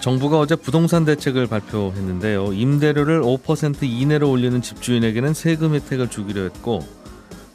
정부가 0.00 0.38
어제 0.38 0.56
부동산 0.56 1.04
대책을 1.04 1.46
발표했는데요. 1.46 2.54
임대료를 2.54 3.20
5% 3.20 3.82
이내로 3.82 4.30
올리는 4.30 4.60
집주인에게는 4.62 5.34
세금 5.34 5.74
혜택을 5.74 6.08
주기로 6.08 6.44
했고 6.44 6.80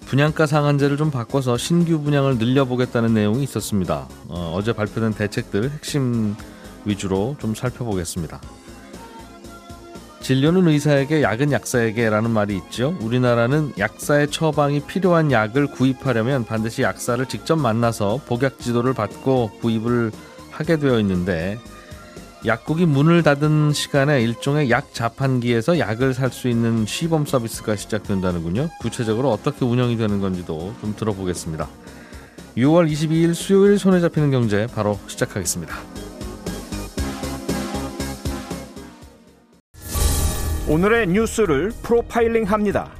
분양가 0.05 0.45
상한제를 0.45 0.97
좀 0.97 1.09
바꿔서 1.09 1.57
신규 1.57 2.01
분양을 2.01 2.37
늘려보겠다는 2.37 3.15
내용이 3.15 3.43
있었습니다. 3.43 4.07
어, 4.27 4.59
제 4.63 4.73
발표된 4.73 5.13
대책들 5.13 5.71
핵심 5.71 6.35
위주로 6.85 7.35
좀 7.39 7.55
살펴보겠습니다. 7.55 8.39
진료는 10.21 10.67
의사에게 10.67 11.23
약은 11.23 11.51
약사에게라는 11.51 12.29
말이 12.29 12.55
있죠. 12.57 12.95
우리나라는 13.01 13.73
약사의 13.77 14.29
처방이 14.29 14.81
필요한 14.81 15.31
약을 15.31 15.67
구입하려면 15.67 16.45
반드시 16.45 16.83
약사를 16.83 17.23
직접 17.25 17.55
만나서 17.55 18.21
복약 18.27 18.59
지도를 18.59 18.93
받고 18.93 19.51
구입을 19.61 20.11
하게 20.51 20.77
되어 20.77 20.99
있는데 20.99 21.59
약국이 22.45 22.85
문을 22.85 23.23
닫은 23.23 23.73
시간에 23.73 24.21
일종의 24.21 24.69
약 24.69 24.93
자판기에서 24.93 25.79
약을 25.79 26.13
살 26.13 26.31
수 26.31 26.47
있는 26.49 26.85
시범 26.85 27.25
서비스가 27.25 27.75
시작된다는군요. 27.75 28.69
구체적으로 28.81 29.31
어떻게 29.31 29.63
운영이 29.63 29.95
되는 29.95 30.19
건지도 30.19 30.73
좀 30.81 30.95
들어보겠습니다. 30.95 31.67
6월 32.57 32.91
22일 32.91 33.33
수요일 33.33 33.79
손에 33.79 33.99
잡히는 34.01 34.31
경제 34.31 34.67
바로 34.73 34.99
시작하겠습니다. 35.07 35.75
오늘의 40.67 41.07
뉴스를 41.07 41.71
프로파일링 41.83 42.45
합니다. 42.45 42.91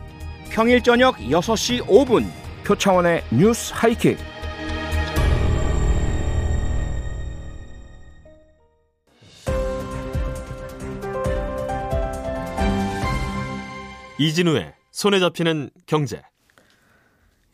평일 0.50 0.82
저녁 0.82 1.18
6시 1.18 1.86
5분 1.88 2.30
표창원의 2.64 3.24
뉴스 3.32 3.74
하이킥. 3.76 4.18
이진우의 14.18 14.74
손에 14.92 15.20
잡히는 15.20 15.70
경제. 15.86 16.22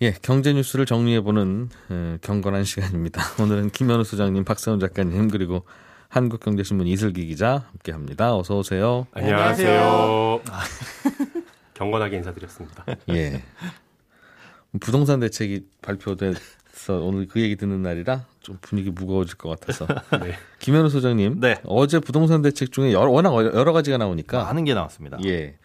예, 0.02 0.14
경제 0.22 0.54
뉴스를 0.54 0.86
정리해보는 0.86 1.70
에, 1.92 2.18
경건한 2.22 2.64
시간입니다. 2.64 3.22
오늘은 3.42 3.72
김현우 3.72 4.04
소장님, 4.04 4.44
박세훈 4.44 4.80
작가님, 4.80 5.30
그리고 5.30 5.66
한국경제신문 6.10 6.88
이슬기 6.88 7.26
기자 7.28 7.66
함께합니다. 7.72 8.36
어서 8.36 8.58
오세요. 8.58 9.08
안녕하세요. 9.14 10.42
경건하게 11.74 12.18
인사드렸습니다. 12.18 12.86
예. 13.10 13.44
부동산 14.80 15.20
대책이 15.20 15.68
발표돼서 15.82 17.00
오늘 17.02 17.28
그 17.28 17.42
얘기 17.42 17.56
듣는 17.56 17.82
날이라 17.82 18.26
좀 18.42 18.58
분위기 18.62 18.90
무거워질 18.92 19.38
것 19.38 19.50
같아서. 19.50 19.88
네. 20.22 20.34
김현우 20.60 20.90
소장님. 20.90 21.40
네. 21.40 21.56
어제 21.64 22.00
부동산 22.00 22.42
대책 22.42 22.72
중에 22.72 22.92
여러, 22.92 23.10
워낙 23.10 23.34
여러 23.34 23.72
가지가 23.74 23.98
나오니까. 23.98 24.44
많은 24.44 24.66
게 24.66 24.74
나왔습니다. 24.74 25.18
예. 25.26 25.58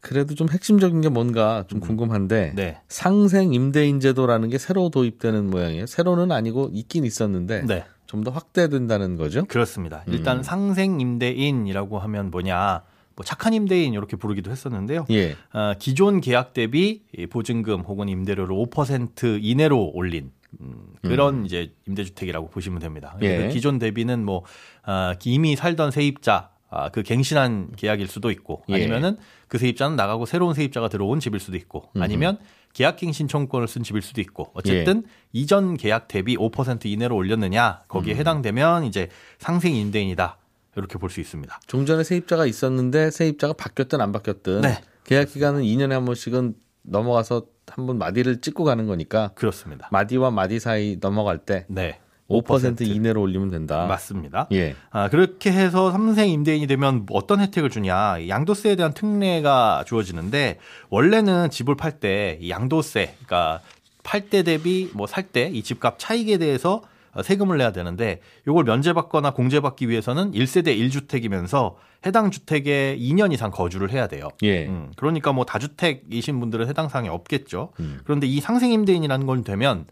그래도 0.00 0.34
좀 0.34 0.48
핵심적인 0.48 1.00
게 1.00 1.08
뭔가 1.08 1.64
좀 1.68 1.78
음. 1.78 1.80
궁금한데 1.80 2.52
네. 2.54 2.80
상생 2.88 3.52
임대인 3.52 4.00
제도라는 4.00 4.48
게 4.48 4.58
새로 4.58 4.88
도입되는 4.88 5.50
모양이에요. 5.50 5.86
새로는 5.86 6.32
아니고 6.32 6.70
있긴 6.72 7.04
있었는데 7.04 7.62
네. 7.66 7.84
좀더 8.06 8.30
확대된다는 8.30 9.16
거죠? 9.16 9.44
그렇습니다. 9.44 10.02
일단 10.08 10.38
음. 10.38 10.42
상생 10.42 11.00
임대인이라고 11.00 11.98
하면 12.00 12.30
뭐냐? 12.30 12.82
뭐 13.14 13.24
착한 13.24 13.52
임대인 13.52 13.92
이렇게 13.92 14.16
부르기도 14.16 14.50
했었는데요. 14.50 15.04
예. 15.10 15.36
어, 15.52 15.74
기존 15.78 16.20
계약 16.20 16.52
대비 16.52 17.02
보증금 17.28 17.82
혹은 17.82 18.08
임대료를 18.08 18.54
5% 18.54 19.38
이내로 19.42 19.92
올린 19.94 20.32
음, 20.60 20.94
그런 21.02 21.40
음. 21.40 21.46
이제 21.46 21.72
임대주택이라고 21.86 22.48
보시면 22.48 22.80
됩니다. 22.80 23.16
예. 23.22 23.48
기존 23.48 23.78
대비는 23.78 24.24
뭐 24.24 24.44
어, 24.86 25.12
이미 25.24 25.54
살던 25.54 25.90
세입자 25.90 26.50
아, 26.70 26.88
그 26.88 27.02
갱신한 27.02 27.72
계약일 27.76 28.06
수도 28.06 28.30
있고 28.30 28.62
예. 28.68 28.74
아니면은 28.74 29.16
예. 29.18 29.24
그 29.48 29.58
세입자는 29.58 29.96
나가고 29.96 30.24
새로운 30.26 30.54
세입자가 30.54 30.88
들어온 30.88 31.18
집일 31.20 31.40
수도 31.40 31.56
있고 31.56 31.90
아니면 31.98 32.38
계약갱 32.74 33.10
신청권을 33.12 33.66
쓴 33.66 33.82
집일 33.82 34.02
수도 34.02 34.20
있고 34.20 34.50
어쨌든 34.54 35.02
예. 35.04 35.10
이전 35.32 35.76
계약 35.76 36.06
대비 36.06 36.36
5% 36.36 36.86
이내로 36.86 37.16
올렸느냐 37.16 37.80
거기에 37.88 38.14
음. 38.14 38.18
해당되면 38.18 38.84
이제 38.84 39.08
상생 39.38 39.74
임대인이다 39.74 40.36
이렇게 40.76 40.98
볼 40.98 41.10
수 41.10 41.20
있습니다. 41.20 41.60
종전에 41.66 42.04
세입자가 42.04 42.46
있었는데 42.46 43.10
세입자가 43.10 43.54
바뀌었든 43.54 44.00
안 44.00 44.12
바뀌었든 44.12 44.60
네. 44.60 44.80
계약 45.04 45.28
기간은 45.28 45.62
2년에 45.62 45.90
한 45.90 46.04
번씩은 46.04 46.54
넘어가서 46.82 47.46
한 47.66 47.86
번 47.86 47.98
마디를 47.98 48.40
찍고 48.40 48.64
가는 48.64 48.86
거니까 48.86 49.30
그렇습니다. 49.34 49.88
마디와 49.92 50.30
마디 50.32 50.58
사이 50.60 50.96
넘어갈 51.00 51.38
때 51.38 51.66
네. 51.68 51.98
5% 52.30 52.80
이내로 52.86 53.20
올리면 53.20 53.50
된다. 53.50 53.86
맞습니다. 53.86 54.46
예. 54.52 54.74
아, 54.90 55.08
그렇게 55.08 55.50
해서 55.52 55.90
삼생 55.90 56.28
임대인이 56.30 56.66
되면 56.66 57.04
어떤 57.10 57.40
혜택을 57.40 57.68
주냐. 57.70 58.28
양도세에 58.28 58.76
대한 58.76 58.94
특례가 58.94 59.84
주어지는데 59.86 60.58
원래는 60.90 61.50
집을 61.50 61.74
팔 61.76 61.98
때 62.00 62.38
양도세, 62.48 63.14
그러니까 63.26 63.60
팔 64.02 64.30
때 64.30 64.42
대비 64.42 64.90
뭐 64.94 65.06
살 65.06 65.24
때 65.32 65.50
이 65.52 65.62
집값 65.62 65.98
차익에 65.98 66.38
대해서 66.38 66.82
세금을 67.24 67.58
내야 67.58 67.72
되는데 67.72 68.20
이걸 68.46 68.62
면제받거나 68.64 69.32
공제받기 69.32 69.88
위해서는 69.88 70.30
1세대 70.32 70.68
1주택이면서 70.78 71.74
해당 72.06 72.30
주택에 72.30 72.96
2년 72.98 73.32
이상 73.32 73.50
거주를 73.50 73.90
해야 73.90 74.06
돼요. 74.06 74.28
예. 74.42 74.66
음, 74.66 74.92
그러니까 74.96 75.32
뭐 75.32 75.44
다주택이신 75.44 76.38
분들은 76.40 76.68
해당 76.68 76.88
사항이 76.88 77.08
없겠죠. 77.08 77.72
음. 77.80 78.00
그런데 78.04 78.26
이 78.28 78.40
상생 78.40 78.70
임대인이라는 78.72 79.26
걸 79.26 79.42
되면 79.42 79.84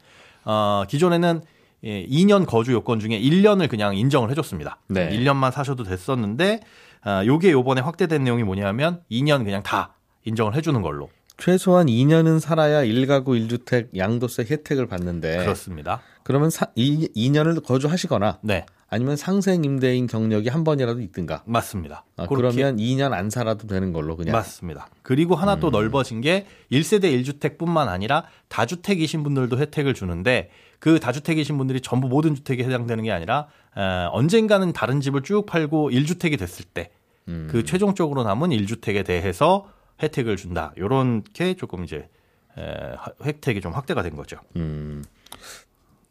어, 0.44 0.84
기존에는 0.88 1.42
예, 1.84 2.04
2년 2.06 2.46
거주 2.46 2.72
요건 2.72 2.98
중에 2.98 3.20
1년을 3.20 3.68
그냥 3.68 3.96
인정을 3.96 4.30
해줬습니다. 4.30 4.78
네. 4.88 5.10
1년만 5.10 5.52
사셔도 5.52 5.84
됐었는데 5.84 6.60
아, 7.02 7.24
요게 7.24 7.52
요번에 7.52 7.80
확대된 7.80 8.24
내용이 8.24 8.42
뭐냐면 8.42 9.02
2년 9.10 9.44
그냥 9.44 9.62
다 9.62 9.94
인정을 10.24 10.54
해주는 10.54 10.80
걸로. 10.82 11.10
최소한 11.36 11.86
2년은 11.86 12.40
살아야 12.40 12.82
1가구 12.82 13.28
1주택 13.28 13.96
양도세 13.96 14.46
혜택을 14.50 14.86
받는데 14.86 15.38
그렇습니다. 15.38 16.00
그러면 16.24 16.50
사, 16.50 16.66
2, 16.74 17.12
2년을 17.14 17.64
거주하시거나 17.64 18.40
네. 18.42 18.66
아니면 18.90 19.16
상생 19.16 19.64
임대인 19.64 20.06
경력이 20.06 20.48
한 20.48 20.64
번이라도 20.64 21.00
있든가. 21.00 21.42
맞습니다. 21.44 22.04
아, 22.16 22.26
그러면 22.26 22.78
2년 22.78 23.12
안 23.12 23.28
살아도 23.28 23.66
되는 23.66 23.92
걸로 23.92 24.16
그냥. 24.16 24.32
맞습니다. 24.32 24.88
그리고 25.02 25.34
하나 25.34 25.56
또 25.56 25.68
음. 25.68 25.72
넓어진 25.72 26.20
게 26.22 26.46
1세대 26.72 27.04
1주택뿐만 27.22 27.88
아니라 27.88 28.24
다주택이신 28.48 29.22
분들도 29.22 29.58
혜택을 29.58 29.92
주는데 29.92 30.50
그 30.78 31.00
다주택이신 31.00 31.58
분들이 31.58 31.80
전부 31.82 32.08
모든 32.08 32.34
주택에 32.34 32.64
해당되는 32.64 33.04
게 33.04 33.12
아니라 33.12 33.48
에, 33.76 34.06
언젠가는 34.10 34.72
다른 34.72 35.00
집을 35.02 35.22
쭉 35.22 35.44
팔고 35.44 35.90
1주택이 35.90 36.38
됐을 36.38 36.64
때그 36.64 36.92
음. 37.28 37.62
최종적으로 37.66 38.22
남은 38.24 38.50
1주택에 38.50 39.04
대해서 39.04 39.68
혜택을 40.02 40.36
준다. 40.36 40.72
요렇게 40.78 41.54
조금 41.54 41.84
이제 41.84 42.08
에, 42.56 42.94
혜택이 43.22 43.60
좀 43.60 43.72
확대가 43.72 44.02
된 44.02 44.16
거죠. 44.16 44.38
음. 44.56 45.04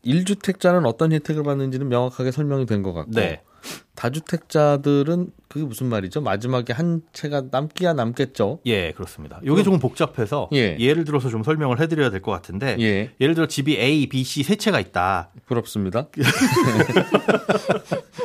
1주택자는 0.05 0.85
어떤 0.85 1.11
혜택을 1.11 1.43
받는지는 1.43 1.89
명확하게 1.89 2.31
설명이 2.31 2.65
된 2.65 2.83
것 2.83 2.93
같고 2.93 3.11
네. 3.11 3.41
다주택자들은 3.95 5.31
그게 5.47 5.65
무슨 5.65 5.87
말이죠? 5.87 6.21
마지막에 6.21 6.71
한 6.73 7.01
채가 7.13 7.43
남기야 7.51 7.93
남겠죠? 7.93 8.59
예, 8.67 8.91
그렇습니다. 8.91 9.39
이게 9.43 9.63
조금 9.63 9.79
복잡해서 9.79 10.49
예. 10.53 10.75
를 10.93 11.03
들어서 11.03 11.29
좀 11.29 11.41
설명을 11.43 11.79
해드려야 11.79 12.09
될 12.11 12.21
것 12.21 12.31
같은데 12.31 12.75
예. 12.79 13.09
를 13.25 13.33
들어 13.33 13.47
집이 13.47 13.75
A, 13.77 14.07
B, 14.07 14.23
C 14.23 14.43
세 14.43 14.55
채가 14.55 14.79
있다. 14.79 15.29
부럽습니다. 15.47 16.07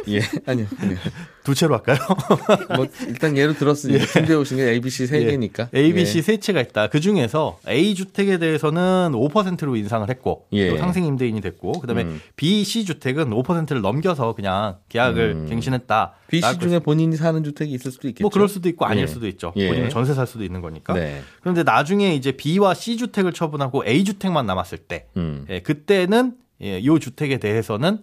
예, 0.09 0.21
아니요. 0.47 0.67
아니요. 0.81 0.97
두 1.44 1.55
채로 1.55 1.75
할까요? 1.77 1.99
뭐 2.77 2.87
일단 3.06 3.37
예를 3.37 3.55
들었으니까 3.55 4.03
예. 4.03 4.06
준비해 4.06 4.35
오신 4.37 4.56
게 4.59 4.71
A, 4.71 4.81
B, 4.81 4.91
C 4.91 5.06
세 5.06 5.23
예. 5.23 5.31
개니까. 5.31 5.69
A, 5.75 5.93
B, 5.93 6.05
C 6.05 6.19
예. 6.19 6.23
세 6.23 6.37
채가 6.39 6.61
있다. 6.61 6.89
그 6.89 7.00
중에서 7.00 7.59
A 7.69 7.94
주택에 7.94 8.39
대해서는 8.39 9.12
5%로 9.15 9.77
인상을 9.77 10.09
했고 10.11 10.47
예. 10.53 10.77
상생 10.77 11.05
임대인이 11.05 11.41
됐고 11.41 11.73
그다음에 11.81 12.03
음. 12.03 12.21
B, 12.37 12.65
C 12.65 12.85
주택은 12.85 13.31
5%를 13.31 13.81
넘겨서 13.81 14.35
그냥 14.35 14.77
계약을 14.89 15.31
음. 15.31 15.31
갱신했다. 15.49 16.12
B, 16.29 16.40
C 16.40 16.58
중에 16.58 16.79
본인이 16.79 17.17
사는 17.17 17.43
주택이 17.43 17.73
있을 17.73 17.90
수도 17.90 18.08
있겠죠. 18.08 18.23
뭐 18.23 18.31
그럴 18.31 18.49
수도 18.49 18.69
있고 18.69 18.84
아닐 18.84 19.02
예. 19.02 19.06
수도 19.06 19.26
있죠. 19.29 19.52
예. 19.56 19.69
본인은 19.69 19.90
전세 19.90 20.14
살 20.14 20.26
수도 20.26 20.44
있는 20.44 20.61
거니까. 20.61 20.94
네. 20.94 21.23
그런데 21.40 21.62
나중에 21.62 22.14
이제 22.14 22.32
B와 22.32 22.75
C 22.75 22.96
주택을 22.96 23.32
처분하고 23.32 23.84
A 23.87 24.05
주택만 24.05 24.46
남았을 24.46 24.79
때, 24.79 25.06
음. 25.17 25.46
예, 25.49 25.61
그때는 25.61 26.34
예, 26.62 26.79
이 26.79 27.00
주택에 27.00 27.38
대해서는 27.38 28.02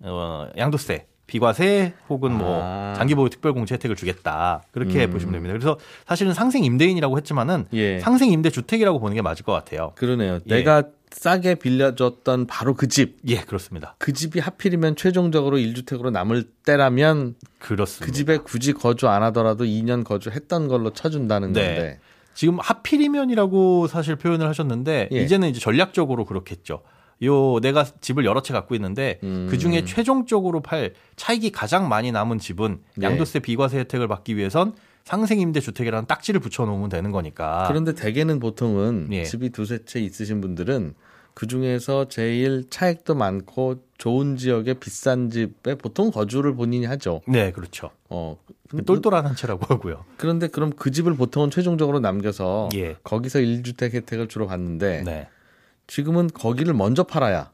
어, 0.00 0.48
양도세 0.56 1.06
비과세 1.26 1.92
혹은 2.08 2.32
뭐 2.32 2.60
아. 2.62 2.94
장기보유 2.96 3.28
특별공제 3.28 3.74
혜택을 3.74 3.96
주겠다 3.96 4.62
그렇게 4.72 5.04
음. 5.04 5.10
보시면 5.10 5.34
됩니다. 5.34 5.52
그래서 5.52 5.78
사실은 6.06 6.32
상생 6.32 6.64
임대인이라고 6.64 7.16
했지만은 7.18 7.66
예. 7.74 8.00
상생 8.00 8.32
임대 8.32 8.50
주택이라고 8.50 8.98
보는 8.98 9.14
게 9.14 9.22
맞을 9.22 9.44
것 9.44 9.52
같아요. 9.52 9.92
그러네요. 9.94 10.40
예. 10.46 10.54
내가 10.54 10.84
싸게 11.10 11.56
빌려줬던 11.56 12.46
바로 12.46 12.74
그 12.74 12.88
집. 12.88 13.18
예, 13.26 13.36
그렇습니다. 13.36 13.94
그 13.98 14.12
집이 14.12 14.40
하필이면 14.40 14.96
최종적으로 14.96 15.56
1주택으로 15.58 16.10
남을 16.10 16.44
때라면 16.64 17.34
그렇습니다. 17.58 18.06
그 18.06 18.12
집에 18.12 18.36
굳이 18.38 18.72
거주 18.72 19.08
안 19.08 19.22
하더라도 19.24 19.64
2년 19.64 20.04
거주했던 20.04 20.68
걸로 20.68 20.92
쳐준다는 20.92 21.52
네. 21.52 21.66
건데. 21.66 22.00
지금 22.34 22.58
하필이면이라고 22.60 23.88
사실 23.88 24.14
표현을 24.14 24.46
하셨는데 24.48 25.08
예. 25.10 25.22
이제는 25.22 25.48
이제 25.48 25.58
전략적으로 25.58 26.24
그렇겠죠. 26.24 26.82
요 27.24 27.58
내가 27.60 27.84
집을 27.84 28.24
여러 28.24 28.42
채 28.42 28.52
갖고 28.52 28.76
있는데 28.76 29.18
음. 29.24 29.48
그 29.50 29.58
중에 29.58 29.84
최종적으로 29.84 30.60
팔 30.60 30.94
차익이 31.16 31.50
가장 31.50 31.88
많이 31.88 32.12
남은 32.12 32.38
집은 32.38 32.78
네. 32.94 33.06
양도세 33.06 33.40
비과세 33.40 33.80
혜택을 33.80 34.06
받기 34.06 34.36
위해선 34.36 34.74
상생임대 35.08 35.60
주택이라는 35.60 36.06
딱지를 36.06 36.38
붙여 36.38 36.66
놓으면 36.66 36.90
되는 36.90 37.10
거니까. 37.12 37.64
그런데 37.66 37.94
대개는 37.94 38.40
보통은 38.40 39.08
예. 39.12 39.24
집이 39.24 39.48
두세 39.50 39.86
채 39.86 40.00
있으신 40.00 40.42
분들은 40.42 40.92
그 41.32 41.46
중에서 41.46 42.08
제일 42.08 42.68
차익도 42.68 43.14
많고 43.14 43.82
좋은 43.96 44.36
지역의 44.36 44.74
비싼 44.74 45.30
집에 45.30 45.76
보통 45.76 46.10
거주를 46.10 46.54
본인이 46.54 46.84
하죠. 46.84 47.22
네, 47.26 47.52
그렇죠. 47.52 47.88
어. 48.10 48.36
똘똘한 48.84 49.24
한 49.24 49.34
채라고 49.34 49.64
하고요. 49.72 50.04
그런데 50.18 50.46
그럼 50.46 50.72
그 50.76 50.90
집을 50.90 51.14
보통은 51.14 51.50
최종적으로 51.50 52.00
남겨서 52.00 52.68
예. 52.74 52.96
거기서 53.02 53.38
1주택 53.38 53.94
혜택을 53.94 54.28
주로 54.28 54.46
받는데 54.46 55.04
네. 55.04 55.28
지금은 55.86 56.28
거기를 56.28 56.74
먼저 56.74 57.04
팔아야 57.04 57.50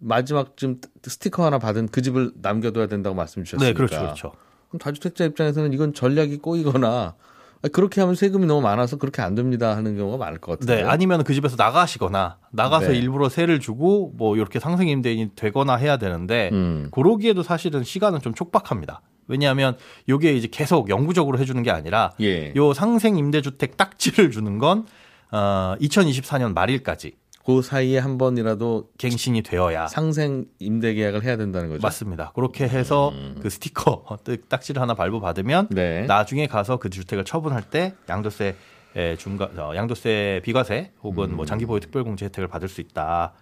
마지막 0.00 0.56
좀 0.56 0.80
스티커 1.04 1.44
하나 1.46 1.60
받은 1.60 1.86
그 1.88 2.02
집을 2.02 2.32
남겨둬야 2.42 2.88
된다고 2.88 3.14
말씀 3.14 3.44
주셨으니까. 3.44 3.64
네, 3.64 3.74
그렇죠. 3.74 4.00
그렇죠. 4.00 4.32
그럼 4.68 4.78
다주택자 4.78 5.24
입장에서는 5.24 5.72
이건 5.72 5.94
전략이 5.94 6.38
꼬이거나 6.38 7.14
아, 7.60 7.68
그렇게 7.72 8.00
하면 8.00 8.14
세금이 8.14 8.46
너무 8.46 8.60
많아서 8.60 8.96
그렇게 8.96 9.20
안 9.20 9.34
됩니다 9.34 9.76
하는 9.76 9.96
경우가 9.96 10.16
많을 10.16 10.38
것 10.38 10.52
같은데. 10.52 10.82
네, 10.82 10.88
아니면 10.88 11.24
그 11.24 11.34
집에서 11.34 11.56
나가시거나 11.56 12.38
나가서 12.52 12.88
네. 12.88 12.98
일부러 12.98 13.28
세를 13.28 13.58
주고 13.58 14.12
뭐 14.16 14.36
이렇게 14.36 14.60
상생임대인이 14.60 15.32
되거나 15.34 15.74
해야 15.74 15.96
되는데 15.96 16.50
음. 16.52 16.88
그러기에도 16.92 17.42
사실은 17.42 17.82
시간은 17.82 18.20
좀 18.20 18.34
촉박합니다. 18.34 19.02
왜냐하면 19.26 19.76
이게 20.06 20.34
이제 20.34 20.48
계속 20.50 20.88
영구적으로 20.88 21.38
해주는 21.38 21.62
게 21.62 21.70
아니라 21.70 22.12
예. 22.20 22.52
요 22.56 22.72
상생임대주택 22.72 23.76
딱지를 23.76 24.30
주는 24.30 24.58
건 24.58 24.86
어, 25.30 25.74
2024년 25.80 26.54
말일까지 26.54 27.12
그 27.48 27.62
사이에 27.62 27.96
한 27.96 28.18
번이라도 28.18 28.90
갱신이 28.98 29.40
되어야 29.40 29.86
상생 29.86 30.44
임대 30.58 30.92
계약을 30.92 31.24
해야 31.24 31.38
된다는 31.38 31.70
거죠. 31.70 31.80
맞습니다. 31.80 32.30
그렇게 32.34 32.68
해서 32.68 33.10
그 33.40 33.48
스티커 33.48 34.04
딱지를 34.50 34.82
하나 34.82 34.92
발부 34.92 35.18
받으면 35.18 35.68
네. 35.70 36.02
나중에 36.04 36.46
가서 36.46 36.76
그 36.76 36.90
주택을 36.90 37.24
처분할 37.24 37.62
때 37.62 37.94
양도세 38.06 38.54
에, 38.96 39.16
중과 39.16 39.48
어, 39.56 39.72
양도세 39.74 40.42
비과세 40.44 40.92
혹은 41.02 41.30
음. 41.30 41.36
뭐 41.36 41.46
장기 41.46 41.64
보유 41.64 41.80
특별 41.80 42.04
공제 42.04 42.26
혜택을 42.26 42.48
받을 42.48 42.68
수 42.68 42.82
있다. 42.82 43.32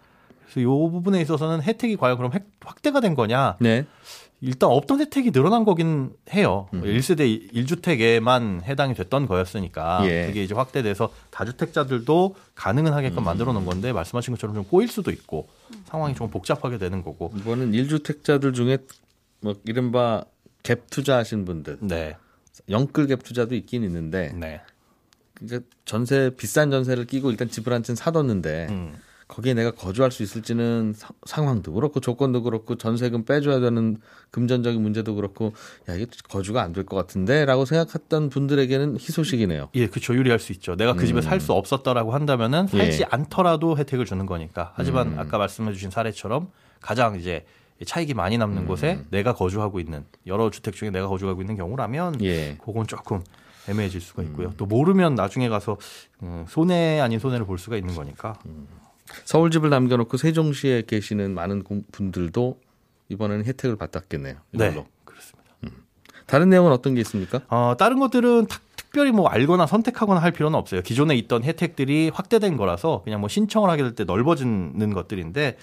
그래서 0.45 0.61
이 0.61 0.65
부분에 0.65 1.21
있어서는 1.21 1.63
혜택이 1.63 1.97
과연 1.97 2.17
그럼 2.17 2.31
획- 2.33 2.47
확대가 2.65 3.01
된 3.01 3.17
거냐? 3.17 3.57
네. 3.59 3.87
일단 4.43 4.69
없던 4.71 5.01
혜택이 5.01 5.31
늘어난 5.33 5.65
거긴 5.65 6.11
해요. 6.33 6.69
음. 6.75 6.83
1세대 6.83 7.53
1주택에만 7.53 8.63
해당이 8.65 8.95
됐던 8.95 9.27
거였으니까 9.27 10.01
예. 10.09 10.27
그게 10.27 10.45
이제 10.45 10.55
확대돼서 10.55 11.11
다주택자들도 11.31 12.35
가능은 12.55 12.93
하게끔 12.93 13.25
만들어 13.25 13.53
놓은 13.53 13.65
건데 13.65 13.93
말씀하신 13.93 14.35
것처럼 14.35 14.55
좀 14.55 14.65
꼬일 14.65 14.89
수도 14.89 15.11
있고 15.11 15.49
상황이 15.87 16.15
좀 16.15 16.29
복잡하게 16.31 16.77
되는 16.79 17.03
거고. 17.03 17.33
이번은 17.37 17.73
1주택자들 17.73 18.55
중에 18.55 18.79
뭐 19.41 19.55
이른바 19.65 20.25
갭 20.63 20.81
투자하신 20.91 21.45
분들, 21.45 21.79
네. 21.83 22.17
영끌 22.69 23.07
갭 23.07 23.23
투자도 23.23 23.55
있긴 23.55 23.85
있는데 23.85 24.33
네. 24.35 24.61
그러니까 25.35 25.69
전세 25.85 26.31
비싼 26.37 26.71
전세를 26.71 27.07
끼고 27.07 27.31
일단 27.31 27.49
집을 27.49 27.73
한 27.73 27.83
채 27.83 27.95
사뒀는데 27.95 28.67
음. 28.71 28.95
거기에 29.29 29.55
내가 29.55 29.73
거주할 29.73 30.13
수 30.13 30.23
있을지는 30.23 30.93
사- 30.95 31.09
상황도 31.25 31.73
그렇고 31.73 31.99
조건도 32.01 32.43
그렇고 32.43 32.77
전세금 32.77 33.25
빼줘야 33.25 33.59
되는 33.59 33.99
금전적인 34.31 34.81
문제도 34.81 35.15
그렇고 35.15 35.53
야 35.89 35.95
이게 35.95 36.07
거주가 36.29 36.63
안 36.63 36.73
될 36.73 36.85
것 36.85 36.95
같은데라고 36.97 37.65
생각했던 37.65 38.31
분들에게는 38.31 38.99
희소식이네요. 38.99 39.71
예, 39.75 39.89
그렇죠. 39.89 40.15
유리할 40.15 40.39
수 40.39 40.53
있죠. 40.53 40.77
내가 40.77 40.93
그 40.95 41.07
집에 41.07 41.21
살 41.23 41.41
수 41.41 41.53
없었다라고 41.53 42.13
한다면은 42.15 42.69
살지 42.69 43.03
예. 43.03 43.07
않더라도 43.11 43.77
혜택을 43.77 44.05
주는 44.05 44.25
거니까. 44.27 44.73
하지만 44.77 45.15
음. 45.15 45.19
아까 45.19 45.39
말씀해 45.39 45.73
주신 45.73 45.91
사례처럼 45.91 46.49
가장 46.81 47.19
이제 47.19 47.45
차익이 47.85 48.15
많이 48.15 48.39
남는 48.39 48.63
음. 48.63 48.67
곳에 48.67 49.03
내가 49.11 49.35
거주하고 49.35 49.81
있는 49.81 50.05
여러 50.27 50.51
주택 50.51 50.75
중에 50.75 50.91
내가 50.91 51.09
거주하고 51.09 51.41
있는 51.43 51.57
경우라면 51.57 52.23
예. 52.23 52.57
그건 52.65 52.87
조금 52.87 53.23
애매해질 53.69 54.01
수가 54.01 54.23
있고요. 54.23 54.53
또 54.57 54.67
모르면 54.67 55.17
나중에 55.17 55.49
가서 55.49 55.77
음, 56.23 56.45
손해 56.49 57.01
아닌 57.01 57.19
손해를 57.19 57.45
볼 57.45 57.59
수가 57.59 57.77
있는 57.77 57.95
거니까. 57.97 58.39
서울 59.25 59.51
집을 59.51 59.71
남겨놓고 59.71 60.17
세종시에 60.17 60.83
계시는 60.87 61.35
많은 61.35 61.63
공- 61.65 61.85
분들도 61.93 62.59
이번에는 63.09 63.45
혜택을 63.45 63.77
받았겠네요. 63.77 64.37
이걸로. 64.53 64.71
네, 64.73 64.87
그렇습니다. 65.05 65.51
다른 66.27 66.51
내용은 66.51 66.73
어떤 66.73 66.95
게 66.95 67.01
있습니까? 67.03 67.41
어, 67.49 67.75
다른 67.79 67.99
것들은 68.01 68.47
탁- 68.49 68.61
특별히 68.77 69.13
뭐 69.13 69.29
알거나 69.29 69.67
선택하거나 69.67 70.21
할 70.21 70.33
필요는 70.33 70.59
없어요. 70.59 70.81
기존에 70.83 71.15
있던 71.17 71.45
혜택들이 71.45 72.11
확대된 72.13 72.57
거라서 72.57 73.03
그냥 73.05 73.21
뭐 73.21 73.29
신청을 73.29 73.69
하게 73.69 73.83
될 73.83 73.95
때 73.95 74.05
넓어지는 74.05 74.93
것들인데 74.95 75.57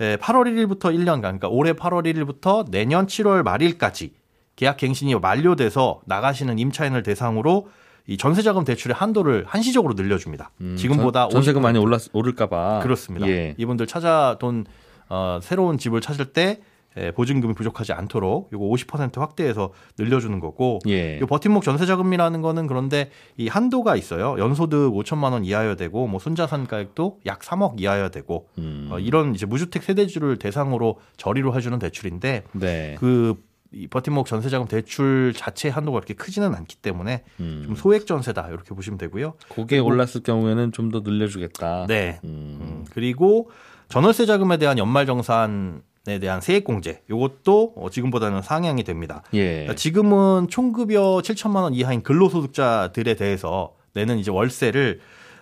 에, 0.00 0.16
8월 0.16 0.44
1일부터 0.46 0.92
1년 0.94 1.20
그러니까 1.20 1.48
올해 1.48 1.72
8월 1.72 2.04
1일부터 2.04 2.68
내년 2.70 3.06
7월 3.06 3.42
말일까지 3.44 4.12
계약 4.56 4.76
갱신이 4.78 5.14
만료돼서 5.14 6.00
나가시는 6.06 6.58
임차인을 6.58 7.02
대상으로 7.04 7.68
이 8.06 8.16
전세자금 8.16 8.64
대출의 8.64 8.94
한도를 8.94 9.44
한시적으로 9.46 9.94
늘려줍니다. 9.94 10.50
지금보다 10.76 11.28
전, 11.28 11.40
50% 11.42 11.60
많이 11.60 11.78
올랐 11.78 12.08
오를까봐 12.12 12.80
그렇습니다. 12.80 13.28
예. 13.28 13.54
이분들 13.58 13.86
찾아 13.86 14.36
돈 14.40 14.64
어, 15.08 15.38
새로운 15.42 15.78
집을 15.78 16.00
찾을 16.00 16.32
때 16.32 16.60
에, 16.96 17.12
보증금이 17.12 17.54
부족하지 17.54 17.92
않도록 17.92 18.50
이거 18.52 18.64
50% 18.64 19.18
확대해서 19.20 19.72
늘려주는 19.98 20.40
거고 20.40 20.80
예. 20.88 21.18
이 21.18 21.20
버팀목 21.20 21.62
전세자금이라는 21.62 22.42
거는 22.42 22.66
그런데 22.66 23.10
이 23.36 23.46
한도가 23.46 23.94
있어요. 23.94 24.36
연소득 24.38 24.92
5천만 24.92 25.32
원 25.32 25.44
이하여야 25.44 25.76
되고 25.76 26.08
뭐 26.08 26.18
손자산가액도 26.18 27.20
약 27.26 27.40
3억 27.40 27.80
이하여야 27.80 28.08
되고 28.08 28.48
음. 28.58 28.88
어, 28.90 28.98
이런 28.98 29.34
이제 29.34 29.46
무주택 29.46 29.84
세대주를 29.84 30.38
대상으로 30.38 30.98
저리로 31.16 31.54
해주는 31.54 31.78
대출인데 31.78 32.42
네. 32.54 32.96
그 32.98 33.40
이 33.72 33.86
버팀목 33.86 34.26
전세자금 34.26 34.66
대출 34.66 35.32
자체 35.36 35.68
한도가 35.68 36.00
그렇게 36.00 36.14
크지는 36.14 36.54
않기 36.54 36.76
때문에 36.76 37.22
음. 37.38 37.62
좀 37.64 37.76
소액 37.76 38.06
전세다 38.06 38.48
이렇게 38.48 38.74
보시면 38.74 38.98
되고요. 38.98 39.34
그게 39.48 39.78
올랐을 39.78 40.22
경우에는 40.24 40.72
좀 40.72 40.90
더 40.90 41.00
늘려주겠다. 41.00 41.86
네. 41.86 42.18
음. 42.24 42.58
음, 42.60 42.84
그리고 42.92 43.48
전월세 43.88 44.26
자금에 44.26 44.56
대한 44.56 44.76
연말 44.78 45.06
정산에 45.06 46.18
대한 46.20 46.40
세액 46.40 46.64
공제 46.64 47.02
요것도 47.08 47.74
어, 47.76 47.90
지금보다는 47.90 48.42
상향이 48.42 48.82
됩니다. 48.82 49.22
예. 49.34 49.50
그러니까 49.52 49.74
지금은 49.76 50.48
총급여 50.48 51.20
7천만 51.22 51.62
원 51.62 51.74
이하인 51.74 52.02
근로소득자들에 52.02 53.14
대해서 53.14 53.74
내는 53.94 54.18
이제 54.18 54.30
월세를 54.32 55.00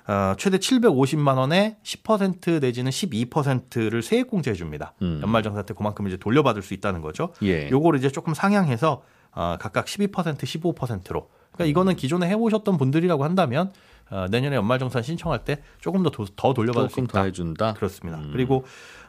어, 0.09 0.35
최대 0.39 0.57
750만 0.57 1.37
원에 1.37 1.77
10% 1.83 2.61
내지는 2.61 2.91
12%를 2.91 4.03
세액 4.03 4.29
공제해 4.29 4.55
줍니다. 4.55 4.95
음. 5.03 5.21
연말정산 5.23 5.67
때 5.67 5.75
그만큼 5.75 6.09
이제 6.09 6.17
돌려받을 6.17 6.63
수 6.63 6.73
있다는 6.73 7.03
거죠. 7.03 7.35
예. 7.43 7.69
요거를 7.71 7.99
이제 7.99 8.09
조금 8.09 8.33
상향해서 8.33 9.03
어, 9.33 9.57
각각 9.61 9.85
12% 9.85 10.11
15%로. 10.11 11.29
그러니까 11.53 11.71
이거는 11.71 11.97
기존에 11.97 12.27
해보셨던 12.29 12.79
분들이라고 12.79 13.23
한다면 13.23 13.71
어, 14.11 14.27
내년에 14.31 14.57
연말정산 14.57 15.03
신청할 15.03 15.45
때 15.45 15.63
조금 15.81 16.03
더, 16.03 16.11
도- 16.11 16.27
더 16.37 16.55
돌려받을 16.55 16.89
수 16.89 16.95
조금 16.97 17.05
있다. 17.05 17.13
더 17.21 17.25
해준다. 17.25 17.75
그렇습니다. 17.75 18.21
그리고 18.33 18.65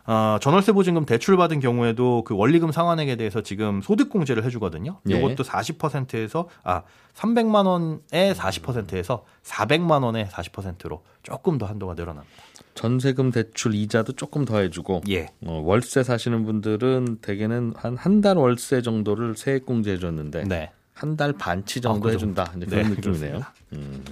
어, 0.05 0.37
전월세 0.41 0.71
보증금 0.71 1.05
대출 1.05 1.37
받은 1.37 1.59
경우에도 1.59 2.23
그 2.23 2.35
원리금 2.35 2.71
상환액에 2.71 3.15
대해서 3.15 3.41
지금 3.41 3.81
소득 3.81 4.09
공제를 4.09 4.43
해주거든요. 4.45 4.99
예. 5.09 5.17
이것도 5.17 5.43
40%에서 5.43 6.49
아 6.63 6.81
300만 7.15 7.65
원에 7.67 8.33
40%에서 8.33 9.23
400만 9.43 10.03
원에 10.03 10.27
40%로 10.27 11.03
조금 11.21 11.57
더 11.57 11.65
한도가 11.67 11.93
늘어납니다. 11.93 12.33
전세금 12.75 13.31
대출 13.31 13.75
이자도 13.75 14.13
조금 14.13 14.45
더 14.45 14.59
해주고 14.59 15.01
예, 15.09 15.27
어, 15.45 15.61
월세 15.65 16.01
사시는 16.03 16.45
분들은 16.45 17.17
대개는 17.21 17.73
한 17.75 17.95
한 17.97 18.21
달 18.21 18.37
월세 18.37 18.81
정도를 18.81 19.35
세액공제 19.35 19.91
해줬는데 19.93 20.43
네. 20.45 20.71
한달 20.93 21.33
반치 21.33 21.79
아, 21.79 21.81
정도 21.83 22.07
그 22.07 22.13
해준다. 22.13 22.51
이제 22.57 22.65
네, 22.65 22.69
그런 22.77 22.89
느낌이네요. 22.91 23.31
그렇습니다. 23.31 23.53
음. 23.73 24.03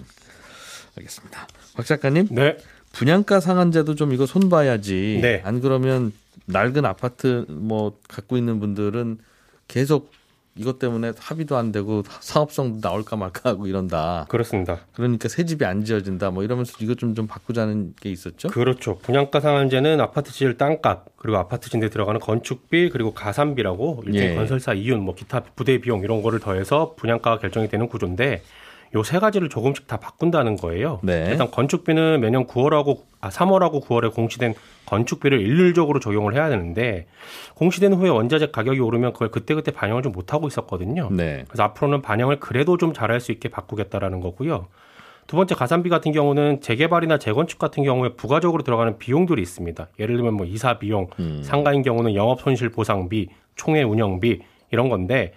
알겠습니다. 0.97 1.47
박 1.75 1.85
작가님 1.85 2.27
네. 2.31 2.57
분양가 2.93 3.39
상한제도 3.39 3.95
좀 3.95 4.13
이거 4.13 4.25
손 4.25 4.49
봐야지. 4.49 5.19
네. 5.21 5.41
안 5.45 5.61
그러면 5.61 6.11
낡은 6.45 6.85
아파트 6.85 7.45
뭐 7.49 7.97
갖고 8.07 8.37
있는 8.37 8.59
분들은 8.59 9.19
계속 9.67 10.11
이것 10.59 10.79
때문에 10.79 11.11
합의도 11.19 11.55
안 11.55 11.71
되고 11.71 12.03
사업성도 12.19 12.79
나올까 12.87 13.15
말까 13.15 13.51
하고 13.51 13.67
이런다. 13.67 14.25
그렇습니다. 14.27 14.79
그러니까 14.93 15.29
새 15.29 15.45
집이 15.45 15.63
안 15.65 15.85
지어진다. 15.85 16.31
뭐 16.31 16.43
이러면서 16.43 16.73
이것 16.79 16.97
좀 16.97 17.13
좀 17.13 17.27
바꾸자는 17.27 17.93
게 17.99 18.09
있었죠. 18.09 18.47
그렇죠. 18.49 18.97
분양가 18.97 19.39
상한제는 19.39 20.01
아파트 20.01 20.31
지을 20.31 20.57
땅값 20.57 21.05
그리고 21.17 21.37
아파트 21.37 21.69
짓는데 21.69 21.91
들어가는 21.91 22.19
건축비 22.19 22.89
그리고 22.89 23.13
가산비라고 23.13 24.03
일종의 24.07 24.31
예. 24.31 24.35
건설사 24.35 24.73
이윤 24.73 25.01
뭐 25.01 25.13
기타 25.13 25.41
부대 25.55 25.77
비용 25.79 26.03
이런 26.03 26.23
거를 26.23 26.39
더해서 26.39 26.95
분양가가 26.97 27.37
결정이 27.39 27.69
되는 27.69 27.87
구조인데 27.87 28.41
요 28.95 29.03
세 29.03 29.19
가지를 29.19 29.49
조금씩 29.49 29.87
다 29.87 29.97
바꾼다는 29.97 30.55
거예요. 30.57 30.99
네. 31.03 31.27
일단 31.29 31.51
건축비는 31.51 32.19
매년 32.21 32.45
9월하고 32.47 32.99
아 33.21 33.29
3월하고 33.29 33.83
9월에 33.83 34.13
공시된 34.13 34.53
건축비를 34.85 35.39
일률적으로 35.41 35.99
적용을 35.99 36.33
해야 36.35 36.49
되는데 36.49 37.05
공시된 37.55 37.93
후에 37.93 38.09
원자재 38.09 38.51
가격이 38.51 38.79
오르면 38.79 39.13
그걸 39.13 39.29
그때그때 39.29 39.71
반영을 39.71 40.01
좀 40.03 40.13
못 40.13 40.33
하고 40.33 40.47
있었거든요. 40.47 41.09
네. 41.11 41.43
그래서 41.47 41.63
앞으로는 41.63 42.01
반영을 42.01 42.39
그래도 42.39 42.77
좀 42.77 42.93
잘할 42.93 43.19
수 43.19 43.31
있게 43.31 43.49
바꾸겠다라는 43.49 44.19
거고요. 44.21 44.67
두 45.27 45.35
번째 45.35 45.55
가산비 45.55 45.89
같은 45.89 46.13
경우는 46.13 46.61
재개발이나 46.61 47.17
재건축 47.17 47.59
같은 47.59 47.83
경우에 47.83 48.13
부가적으로 48.15 48.63
들어가는 48.63 48.97
비용들이 48.97 49.41
있습니다. 49.41 49.89
예를 49.99 50.15
들면 50.15 50.33
뭐 50.35 50.45
이사 50.45 50.79
비용, 50.79 51.07
음. 51.19 51.41
상가인 51.43 51.81
경우는 51.83 52.15
영업 52.15 52.39
손실 52.39 52.69
보상비, 52.69 53.27
총회 53.57 53.83
운영비 53.83 54.39
이런 54.71 54.87
건데 54.87 55.33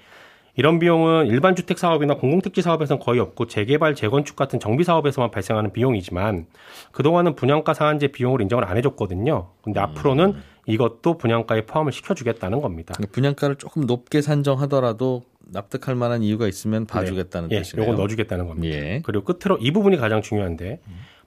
이런 0.56 0.78
비용은 0.78 1.26
일반 1.26 1.54
주택 1.54 1.78
사업이나 1.78 2.14
공공택지 2.14 2.62
사업에서는 2.62 3.00
거의 3.00 3.20
없고 3.20 3.46
재개발, 3.46 3.94
재건축 3.94 4.36
같은 4.36 4.58
정비 4.60 4.84
사업에서만 4.84 5.30
발생하는 5.30 5.72
비용이지만 5.72 6.46
그동안은 6.92 7.34
분양가 7.34 7.74
상한제 7.74 8.08
비용을 8.08 8.42
인정을 8.42 8.64
안 8.64 8.76
해줬거든요. 8.76 9.48
근데 9.62 9.80
앞으로는 9.80 10.34
이것도 10.66 11.18
분양가에 11.18 11.66
포함을 11.66 11.92
시켜주겠다는 11.92 12.60
겁니다. 12.60 12.94
그러니까 12.96 13.12
분양가를 13.14 13.56
조금 13.56 13.86
높게 13.86 14.20
산정하더라도 14.22 15.22
납득할 15.52 15.94
만한 15.94 16.22
이유가 16.22 16.46
있으면 16.46 16.86
봐주겠다는 16.86 17.50
예, 17.52 17.58
뜻이네요. 17.58 17.86
요건 17.86 17.96
넣어주겠다는 17.96 18.46
겁니다. 18.46 18.76
예. 18.76 19.02
그리고 19.04 19.24
끝으로 19.24 19.58
이 19.58 19.72
부분이 19.72 19.96
가장 19.96 20.22
중요한데 20.22 20.80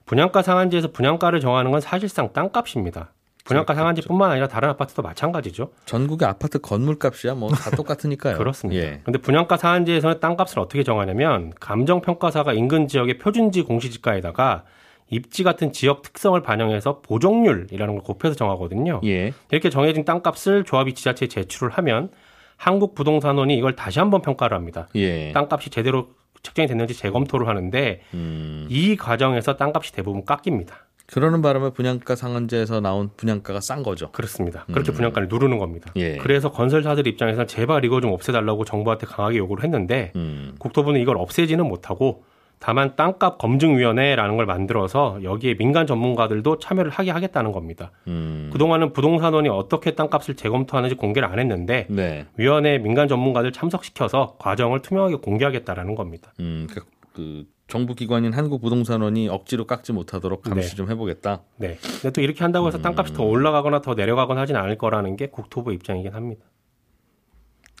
분양가 0.06 0.42
상한제에서 0.42 0.92
분양가를 0.92 1.40
정하는 1.40 1.70
건 1.70 1.80
사실상 1.80 2.32
땅값입니다. 2.32 3.12
분양가 3.44 3.74
상한제뿐만 3.74 4.30
아니라 4.30 4.48
다른 4.48 4.70
아파트도 4.70 5.02
마찬가지죠. 5.02 5.70
전국의 5.84 6.26
아파트 6.26 6.58
건물값이야 6.58 7.34
뭐 7.34 7.50
다 7.50 7.70
똑같으니까요. 7.76 8.38
그렇습니다. 8.38 8.82
예. 8.82 9.00
근데 9.04 9.18
분양가 9.18 9.56
상한제에서는 9.58 10.18
땅값을 10.20 10.58
어떻게 10.58 10.82
정하냐면 10.82 11.52
감정평가사가 11.60 12.54
인근 12.54 12.88
지역의 12.88 13.18
표준지 13.18 13.62
공시지가에다가 13.62 14.64
입지 15.10 15.42
같은 15.44 15.72
지역 15.72 16.00
특성을 16.00 16.40
반영해서 16.42 17.00
보정률이라는 17.02 17.94
걸 17.94 18.02
곱해서 18.02 18.34
정하거든요. 18.34 19.02
예. 19.04 19.34
이렇게 19.50 19.68
정해진 19.68 20.06
땅값을 20.06 20.64
조합이 20.64 20.94
지자체에 20.94 21.28
제출을 21.28 21.70
하면 21.74 22.08
한국부동산원이 22.56 23.56
이걸 23.58 23.76
다시 23.76 23.98
한번 23.98 24.22
평가를 24.22 24.56
합니다. 24.56 24.88
예. 24.94 25.32
땅값이 25.32 25.68
제대로 25.68 26.08
책정이 26.42 26.66
됐는지 26.66 26.94
재검토를 26.94 27.46
하는데 27.46 28.00
음. 28.14 28.66
이 28.70 28.96
과정에서 28.96 29.56
땅값이 29.56 29.92
대부분 29.92 30.24
깎입니다. 30.24 30.86
그러는 31.06 31.42
바람에 31.42 31.70
분양가 31.70 32.16
상한제에서 32.16 32.80
나온 32.80 33.10
분양가가 33.16 33.60
싼 33.60 33.82
거죠. 33.82 34.10
그렇습니다. 34.12 34.64
그렇게 34.72 34.92
분양가를 34.92 35.28
누르는 35.28 35.58
겁니다. 35.58 35.92
음. 35.96 36.00
예. 36.00 36.16
그래서 36.16 36.50
건설사들 36.50 37.06
입장에서는 37.06 37.46
제발 37.46 37.84
이거 37.84 38.00
좀 38.00 38.12
없애달라고 38.12 38.64
정부한테 38.64 39.06
강하게 39.06 39.38
요구를 39.38 39.64
했는데 39.64 40.12
음. 40.16 40.54
국토부는 40.58 41.00
이걸 41.00 41.18
없애지는 41.18 41.66
못하고 41.66 42.24
다만 42.58 42.96
땅값 42.96 43.36
검증위원회라는 43.36 44.36
걸 44.38 44.46
만들어서 44.46 45.18
여기에 45.22 45.56
민간 45.58 45.86
전문가들도 45.86 46.58
참여를 46.58 46.90
하게 46.90 47.10
하겠다는 47.10 47.52
겁니다. 47.52 47.90
음. 48.06 48.48
그동안은 48.52 48.94
부동산원이 48.94 49.50
어떻게 49.50 49.90
땅값을 49.90 50.36
재검토하는지 50.36 50.96
공개를 50.96 51.28
안 51.28 51.38
했는데 51.38 51.86
네. 51.90 52.24
위원회 52.38 52.78
민간 52.78 53.06
전문가들 53.06 53.52
참석시켜서 53.52 54.36
과정을 54.38 54.80
투명하게 54.80 55.16
공개하겠다라는 55.16 55.94
겁니다. 55.94 56.32
음. 56.40 56.66
그, 56.70 56.80
그 57.12 57.44
정부 57.66 57.94
기관인 57.94 58.32
한국부동산원이 58.32 59.28
억지로 59.28 59.66
깎지 59.66 59.92
못하도록 59.92 60.42
감시 60.42 60.70
네. 60.70 60.76
좀 60.76 60.90
해보겠다. 60.90 61.42
네. 61.56 61.78
근데 61.80 62.10
또 62.10 62.20
이렇게 62.20 62.44
한다고 62.44 62.68
해서 62.68 62.78
땅값이 62.78 63.14
더 63.14 63.24
올라가거나 63.24 63.80
더 63.80 63.94
내려가거나 63.94 64.42
하진 64.42 64.56
않을 64.56 64.76
거라는 64.76 65.16
게 65.16 65.28
국토부 65.28 65.72
입장이긴 65.72 66.12
합니다. 66.12 66.44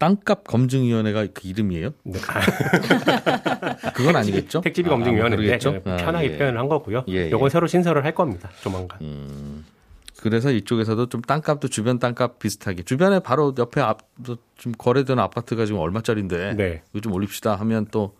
땅값 0.00 0.44
검증위원회가 0.44 1.26
그 1.32 1.46
이름이에요? 1.46 1.90
네. 2.02 2.18
그건 3.94 4.16
아니겠죠? 4.16 4.60
택지비 4.62 4.88
아, 4.88 4.90
검증위원회인데 4.90 5.36
모르겠죠? 5.36 5.70
네, 5.70 5.82
아, 5.84 5.96
편하게 5.96 6.32
예. 6.32 6.38
표현을 6.38 6.58
한 6.58 6.68
거고요. 6.68 7.04
예, 7.08 7.26
예. 7.26 7.30
요건 7.30 7.48
새로 7.50 7.66
신설을 7.66 8.04
할 8.04 8.14
겁니다. 8.14 8.50
조만간. 8.60 9.00
음. 9.02 9.64
그래서 10.20 10.50
이쪽에서도 10.50 11.10
좀 11.10 11.20
땅값도 11.20 11.68
주변 11.68 11.98
땅값 11.98 12.38
비슷하게 12.38 12.82
주변에 12.82 13.20
바로 13.20 13.54
옆에 13.58 13.80
앞, 13.80 13.98
좀 14.56 14.72
거래되는 14.76 15.22
아파트가 15.22 15.66
지금 15.66 15.80
얼마짜리인데 15.80 16.54
네. 16.54 16.82
이거 16.92 17.00
좀 17.00 17.12
올립시다 17.12 17.54
하면 17.56 17.86
또 17.90 18.16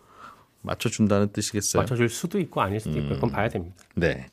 맞춰준다는 0.64 1.28
뜻이겠어요. 1.32 1.82
맞춰줄 1.82 2.08
수도 2.08 2.40
있고 2.40 2.60
아닐 2.60 2.80
수도 2.80 2.98
있고 2.98 3.14
그건 3.14 3.30
봐야 3.30 3.48
됩니다. 3.48 3.76
네. 3.94 4.26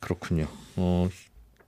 그렇군요. 0.00 0.46
어, 0.76 1.08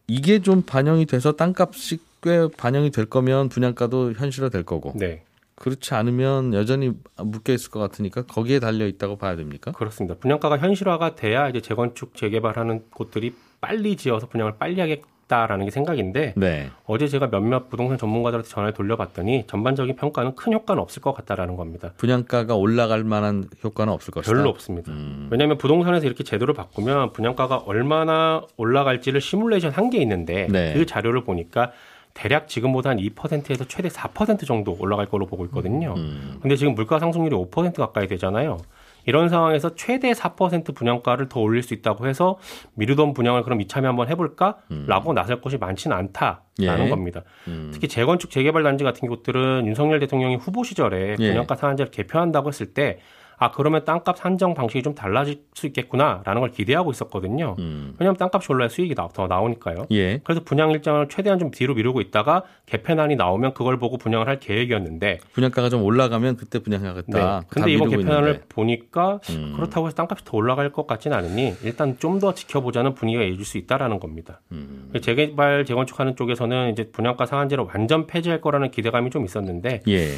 이게 0.09 0.41
좀 0.41 0.63
반영이 0.63 1.07
돼서 1.07 1.33
땅값이 1.33 1.99
꽤 2.23 2.49
반영이 2.57 2.91
될 2.91 3.07
거면 3.07 3.49
분양가도 3.49 4.15
현실화 4.15 4.49
될 4.49 4.65
거고 4.65 4.93
네. 4.97 5.23
그렇지 5.55 5.95
않으면 5.95 6.53
여전히 6.55 6.93
묶여 7.17 7.53
있을 7.53 7.71
것 7.71 7.79
같으니까 7.81 8.23
거기에 8.23 8.61
달려 8.61 8.87
있다고 8.87 9.17
봐야 9.17 9.37
됩니까? 9.37 9.73
그렇습니다. 9.73 10.17
분양가가 10.19 10.59
현실화가 10.59 11.15
돼야 11.15 11.49
이제 11.49 11.61
재건축 11.61 12.15
재개발하는 12.15 12.85
곳들이 12.91 13.35
빨리 13.61 13.97
지어서 13.97 14.29
분양을 14.29 14.59
빨리 14.59 14.81
하 14.81 14.87
겠다라는 15.27 15.65
게 15.67 15.71
생각인데 15.71 16.33
네. 16.37 16.71
어제 16.87 17.07
제가 17.09 17.29
몇몇 17.29 17.69
부동산 17.69 17.99
전문가들한테 17.99 18.49
전화를 18.49 18.73
돌려봤더니 18.73 19.45
전반적인 19.47 19.97
평가는 19.97 20.35
큰 20.35 20.53
효과는 20.53 20.81
없을 20.83 21.03
것 21.03 21.13
같다라는 21.15 21.57
겁니다. 21.57 21.93
분양가가 21.97 22.55
올라갈 22.55 23.05
만한 23.05 23.49
효과는 23.63 23.93
없을 23.93 24.13
것이다. 24.13 24.35
별로 24.35 24.49
없습니다. 24.51 24.91
음. 24.93 25.29
왜냐하면 25.31 25.59
부동산에서 25.59 26.07
이렇게 26.07 26.25
제도를 26.25 26.55
바꾸면 26.55 27.13
분양가가 27.13 27.59
얼마나 27.67 28.43
올라갈지를 28.57 29.21
시뮬레이션 29.21 29.73
한 29.73 29.87
게 29.87 29.99
있는데 30.03 30.49
네. 30.51 30.75
그 30.75 30.85
자료를 30.85 31.23
보니까 31.23 31.71
대략 32.13 32.49
지금보다 32.49 32.91
한 32.91 32.97
2%에서 32.97 33.67
최대 33.69 33.89
4% 33.89 34.45
정도 34.45 34.77
올라갈 34.81 35.07
걸로 35.07 35.27
보고 35.27 35.45
있거든요. 35.45 35.95
음. 35.97 36.39
근데 36.43 36.57
지금 36.57 36.75
물가 36.75 36.99
상승률이 36.99 37.37
5% 37.37 37.77
가까이 37.77 38.09
되잖아요. 38.09 38.59
이런 39.07 39.29
상황에서 39.29 39.75
최대 39.75 40.13
4% 40.13 40.75
분양가를 40.75 41.29
더 41.29 41.41
올릴 41.41 41.63
수 41.63 41.75
있다고 41.75 42.07
해서 42.07 42.39
미루던 42.75 43.15
분양을 43.15 43.43
그럼 43.45 43.61
이참에 43.61 43.87
한번 43.87 44.09
해볼까라고 44.09 45.13
나설 45.15 45.41
것이 45.41 45.57
많지는 45.57 45.97
않다라는 45.97 46.87
예. 46.87 46.89
겁니다. 46.91 47.23
음. 47.49 47.71
특히 47.73 47.89
재건축 47.89 48.31
재개발 48.31 48.63
단지 48.63 48.85
같은 48.85 49.09
곳들은 49.09 49.67
윤석열 49.67 50.01
대통령이 50.01 50.37
후보 50.37 50.65
시절에 50.65 51.17
예. 51.19 51.29
분양가 51.29 51.55
상한제를 51.55 51.91
개표한다고 51.91 52.49
했을 52.49 52.75
때 52.75 52.99
아 53.39 53.51
그러면 53.51 53.85
땅값 53.85 54.17
산정 54.19 54.55
방식이 54.55 54.83
좀 54.83 54.95
달라질 54.95 55.43
수 55.55 55.67
있겠구나라는 55.67 56.41
걸 56.41 56.51
기대하고 56.51 56.91
있었거든요. 56.91 57.57
음. 57.59 57.95
왜냐하면 57.99 58.17
땅값이 58.17 58.51
올라야 58.51 58.69
수익이 58.69 58.95
나- 58.95 59.09
더 59.13 59.27
나오니까요. 59.27 59.87
예. 59.93 60.19
그래서 60.25 60.43
분양 60.45 60.71
일정을 60.71 61.09
최대한 61.09 61.39
좀 61.39 61.51
뒤로 61.51 61.75
미루고 61.75 62.01
있다가 62.01 62.45
개편안이 62.67 63.17
나오면 63.17 63.55
그걸 63.55 63.79
보고 63.79 63.99
분양을 63.99 64.27
할 64.27 64.41
계획이었는데 64.41 65.21
분양가가 65.33 65.69
좀 65.69 65.83
올라가면 65.83 66.37
그때 66.37 66.59
분양하겠다. 66.59 67.07
네. 67.09 67.19
다 67.21 67.43
근데 67.49 67.73
이번 67.73 67.91
개편안을 67.91 68.29
있는데. 68.29 68.47
보니까 68.49 69.21
음. 69.31 69.53
그렇다고 69.57 69.87
해서 69.87 69.95
땅값이 69.97 70.25
더 70.25 70.37
올라갈 70.37 70.73
것 70.73 70.87
같지는 70.87 71.17
않으니 71.17 71.55
일단 71.63 71.97
좀 71.99 72.17
더 72.17 72.33
지켜보자는 72.33 72.95
분위기가 72.95 73.23
예줄 73.25 73.45
수 73.45 73.59
있다라는 73.59 74.01
겁니다. 74.01 74.41
음. 74.51 74.91
재개발 75.03 75.67
재건축하는 75.67 76.17
쪽에서는 76.17 76.71
이제 76.73 76.91
분양가 76.91 77.27
상한제를 77.27 77.65
완전 77.65 78.07
폐지할 78.07 78.41
거라는 78.41 78.71
기대감이 78.71 79.11
좀 79.11 79.27
있었는데 79.27 79.83
예. 79.87 80.09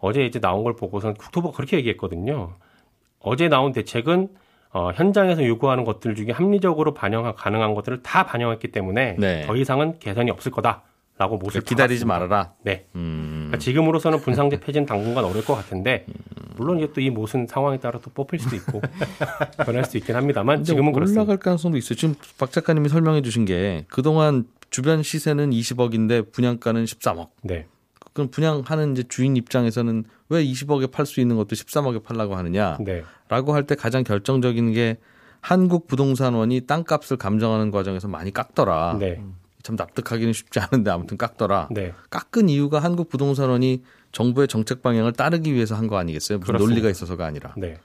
어제 0.00 0.24
이제 0.24 0.40
나온 0.40 0.64
걸 0.64 0.76
보고선 0.76 1.14
국토부가 1.14 1.56
그렇게 1.56 1.76
얘기했거든요. 1.78 2.54
어제 3.20 3.48
나온 3.48 3.72
대책은 3.72 4.28
어, 4.70 4.90
현장에서 4.94 5.46
요구하는 5.46 5.84
것들 5.84 6.14
중에 6.14 6.30
합리적으로 6.30 6.94
반영 6.94 7.32
가능한 7.34 7.74
것들을 7.74 8.02
다 8.02 8.26
반영했기 8.26 8.68
때문에 8.70 9.16
네. 9.18 9.42
더 9.46 9.56
이상은 9.56 9.98
개선이 9.98 10.30
없을 10.30 10.52
거다라고 10.52 11.38
못을 11.38 11.62
기다리지 11.62 12.04
박았습니다. 12.04 12.06
말아라. 12.06 12.52
네. 12.62 12.86
음. 12.94 13.46
그러니까 13.48 13.58
지금으로서는 13.58 14.20
분상제 14.20 14.60
폐지는 14.60 14.86
당분간 14.86 15.24
어려울 15.24 15.44
것 15.44 15.54
같은데 15.54 16.04
물론 16.56 16.78
이게 16.78 16.92
또이 16.92 17.10
못은 17.10 17.46
상황에 17.46 17.78
따라 17.78 17.98
또 18.02 18.10
뽑힐 18.10 18.38
수도 18.38 18.56
있고 18.56 18.82
변할 19.64 19.84
수도 19.84 19.98
있긴 19.98 20.16
합니다만 20.16 20.64
지금은 20.64 20.92
그렇습니다. 20.92 21.22
올라갈 21.22 21.38
가능성도 21.38 21.78
있어요. 21.78 21.96
지금 21.96 22.14
박 22.38 22.52
작가님이 22.52 22.88
설명해 22.90 23.22
주신 23.22 23.46
게 23.46 23.84
그동안 23.88 24.44
주변 24.70 25.02
시세는 25.02 25.50
20억인데 25.50 26.30
분양가는 26.30 26.84
13억. 26.84 27.28
네. 27.42 27.66
그럼 28.12 28.28
분양하는 28.30 28.92
이제 28.92 29.04
주인 29.08 29.36
입장에서는 29.36 30.04
왜 30.28 30.44
20억에 30.44 30.90
팔 30.90 31.06
수 31.06 31.20
있는 31.20 31.36
것도 31.36 31.48
13억에 31.54 32.02
팔라고 32.02 32.36
하느냐? 32.36 32.76
네. 32.80 33.04
라고 33.28 33.54
할때 33.54 33.74
가장 33.74 34.04
결정적인 34.04 34.72
게 34.72 34.98
한국 35.40 35.86
부동산원이 35.86 36.62
땅값을 36.62 37.16
감정하는 37.16 37.70
과정에서 37.70 38.08
많이 38.08 38.32
깎더라. 38.32 38.96
네. 38.98 39.22
참 39.62 39.76
납득하기는 39.76 40.32
쉽지 40.32 40.60
않은데 40.60 40.90
아무튼 40.90 41.16
깎더라. 41.16 41.68
네. 41.70 41.92
깎은 42.10 42.48
이유가 42.48 42.78
한국 42.80 43.08
부동산원이 43.08 43.82
정부의 44.12 44.48
정책 44.48 44.82
방향을 44.82 45.12
따르기 45.12 45.52
위해서 45.54 45.74
한 45.76 45.86
거 45.88 45.96
아니겠어요? 45.98 46.38
무슨 46.38 46.52
그렇습니다. 46.52 46.70
논리가 46.74 46.90
있어서가 46.90 47.26
아니라. 47.26 47.54
네. 47.56 47.78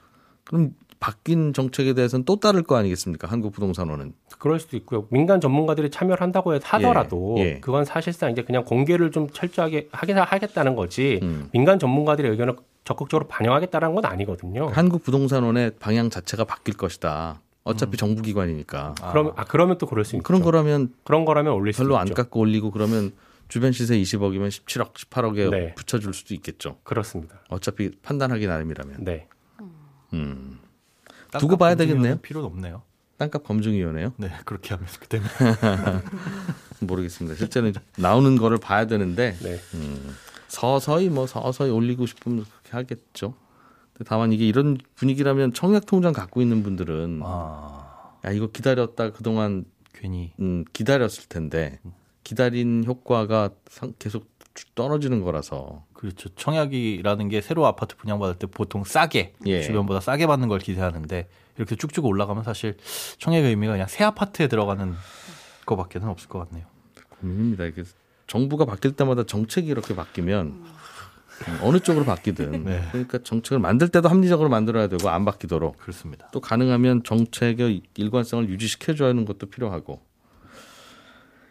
그럼 0.44 0.72
바뀐 1.00 1.52
정책에 1.52 1.92
대해서는 1.92 2.24
또 2.24 2.40
따를 2.40 2.62
거 2.62 2.76
아니겠습니까? 2.76 3.28
한국 3.28 3.52
부동산원은. 3.52 4.14
그럴 4.38 4.60
수도 4.60 4.76
있고요. 4.76 5.06
민간 5.10 5.40
전문가들이 5.40 5.90
참여를 5.90 6.22
한다고 6.22 6.54
하더라도 6.54 7.36
예, 7.38 7.42
예. 7.42 7.60
그건 7.60 7.84
사실상 7.84 8.30
이제 8.30 8.42
그냥 8.42 8.64
공개를 8.64 9.10
좀 9.10 9.28
철저하게 9.30 9.88
하게 9.92 10.12
하겠다는 10.12 10.76
거지 10.76 11.20
음. 11.22 11.48
민간 11.52 11.78
전문가들의 11.78 12.30
의견을 12.30 12.56
적극적으로 12.84 13.26
반영하겠다는 13.28 13.94
건 13.94 14.04
아니거든요. 14.04 14.68
한국 14.68 15.02
부동산원의 15.02 15.72
방향 15.80 16.10
자체가 16.10 16.44
바뀔 16.44 16.76
것이다. 16.76 17.40
어차피 17.64 17.96
정부 17.96 18.20
기관이니까. 18.20 18.94
그러면 19.10 19.32
아 19.36 19.44
그러면 19.44 19.78
또 19.78 19.86
그럴 19.86 20.04
수 20.04 20.16
있죠. 20.16 20.22
그런 20.22 20.42
거라면 20.42 20.92
그런 21.02 21.24
거라면 21.24 21.54
올릴 21.54 21.72
수 21.72 21.78
별로 21.82 21.94
있죠. 21.94 22.00
안 22.00 22.12
깎고 22.12 22.40
올리고 22.40 22.70
그러면 22.70 23.12
주변 23.48 23.72
시세 23.72 23.96
20억이면 23.96 24.48
17억, 24.48 24.92
18억에 24.94 25.50
네. 25.50 25.74
붙여줄 25.74 26.12
수도 26.12 26.34
있겠죠. 26.34 26.76
그렇습니다. 26.82 27.40
어차피 27.48 27.90
판단하기 28.02 28.46
나름이라면. 28.46 29.04
네. 29.04 29.28
음. 30.12 30.58
땅값 31.30 31.40
두고 31.40 31.56
봐야 31.56 31.74
되겠네요. 31.74 32.18
필요는 32.18 32.46
없네요. 32.48 32.82
땅값 33.16 33.44
검증위원회요? 33.44 34.12
네, 34.16 34.30
그렇게 34.44 34.74
하면 34.74 34.86
그 35.00 35.06
때문에 35.08 35.30
모르겠습니다. 36.80 37.36
실제는 37.36 37.72
나오는 37.96 38.36
거를 38.36 38.58
봐야 38.58 38.86
되는데 38.86 39.36
네. 39.42 39.58
서서히 40.48 41.08
뭐 41.08 41.26
서서히 41.26 41.70
올리고 41.70 42.06
싶으면 42.06 42.44
그렇게 42.44 42.70
하겠죠. 42.76 43.34
근데 43.92 44.08
다만 44.08 44.32
이게 44.32 44.46
이런 44.46 44.78
분위기라면 44.96 45.52
청약 45.52 45.86
통장 45.86 46.12
갖고 46.12 46.42
있는 46.42 46.62
분들은 46.62 47.20
아, 47.22 48.14
야 48.24 48.30
이거 48.32 48.48
기다렸다 48.48 49.12
그동안 49.12 49.64
괜히 49.92 50.32
음, 50.40 50.64
기다렸을 50.72 51.28
텐데 51.28 51.78
기다린 52.24 52.84
효과가 52.86 53.50
상- 53.68 53.94
계속 53.98 54.33
떨어지는 54.74 55.22
거라서 55.22 55.84
그렇죠. 55.92 56.28
청약이라는 56.30 57.28
게 57.28 57.40
새로 57.40 57.66
아파트 57.66 57.96
분양받을 57.96 58.36
때 58.36 58.46
보통 58.46 58.84
싸게 58.84 59.34
예. 59.46 59.62
주변보다 59.62 60.00
싸게 60.00 60.26
받는 60.26 60.48
걸 60.48 60.58
기대하는데 60.60 61.28
이렇게 61.56 61.76
쭉쭉 61.76 62.04
올라가면 62.04 62.44
사실 62.44 62.76
청약의 63.18 63.50
의미가 63.50 63.72
그냥 63.72 63.86
새 63.88 64.04
아파트에 64.04 64.48
들어가는 64.48 64.94
거밖에는 65.66 66.08
없을 66.08 66.28
것 66.28 66.46
같네요. 66.48 66.66
고민입니다. 67.20 67.64
이게 67.64 67.84
정부가 68.26 68.64
바뀔 68.64 68.92
때마다 68.92 69.24
정책이 69.24 69.68
이렇게 69.68 69.94
바뀌면 69.94 70.46
음, 70.46 71.58
어느 71.62 71.80
쪽으로 71.80 72.04
바뀌든 72.04 72.64
네. 72.64 72.82
그러니까 72.92 73.18
정책을 73.22 73.58
만들 73.58 73.88
때도 73.88 74.08
합리적으로 74.08 74.48
만들어야 74.48 74.88
되고 74.88 75.08
안 75.08 75.24
바뀌도록 75.24 75.78
그렇습니다. 75.78 76.28
또 76.32 76.40
가능하면 76.40 77.02
정책의 77.02 77.82
일관성을 77.96 78.48
유지시켜줘야 78.48 79.08
하는 79.10 79.24
것도 79.24 79.46
필요하고 79.46 80.00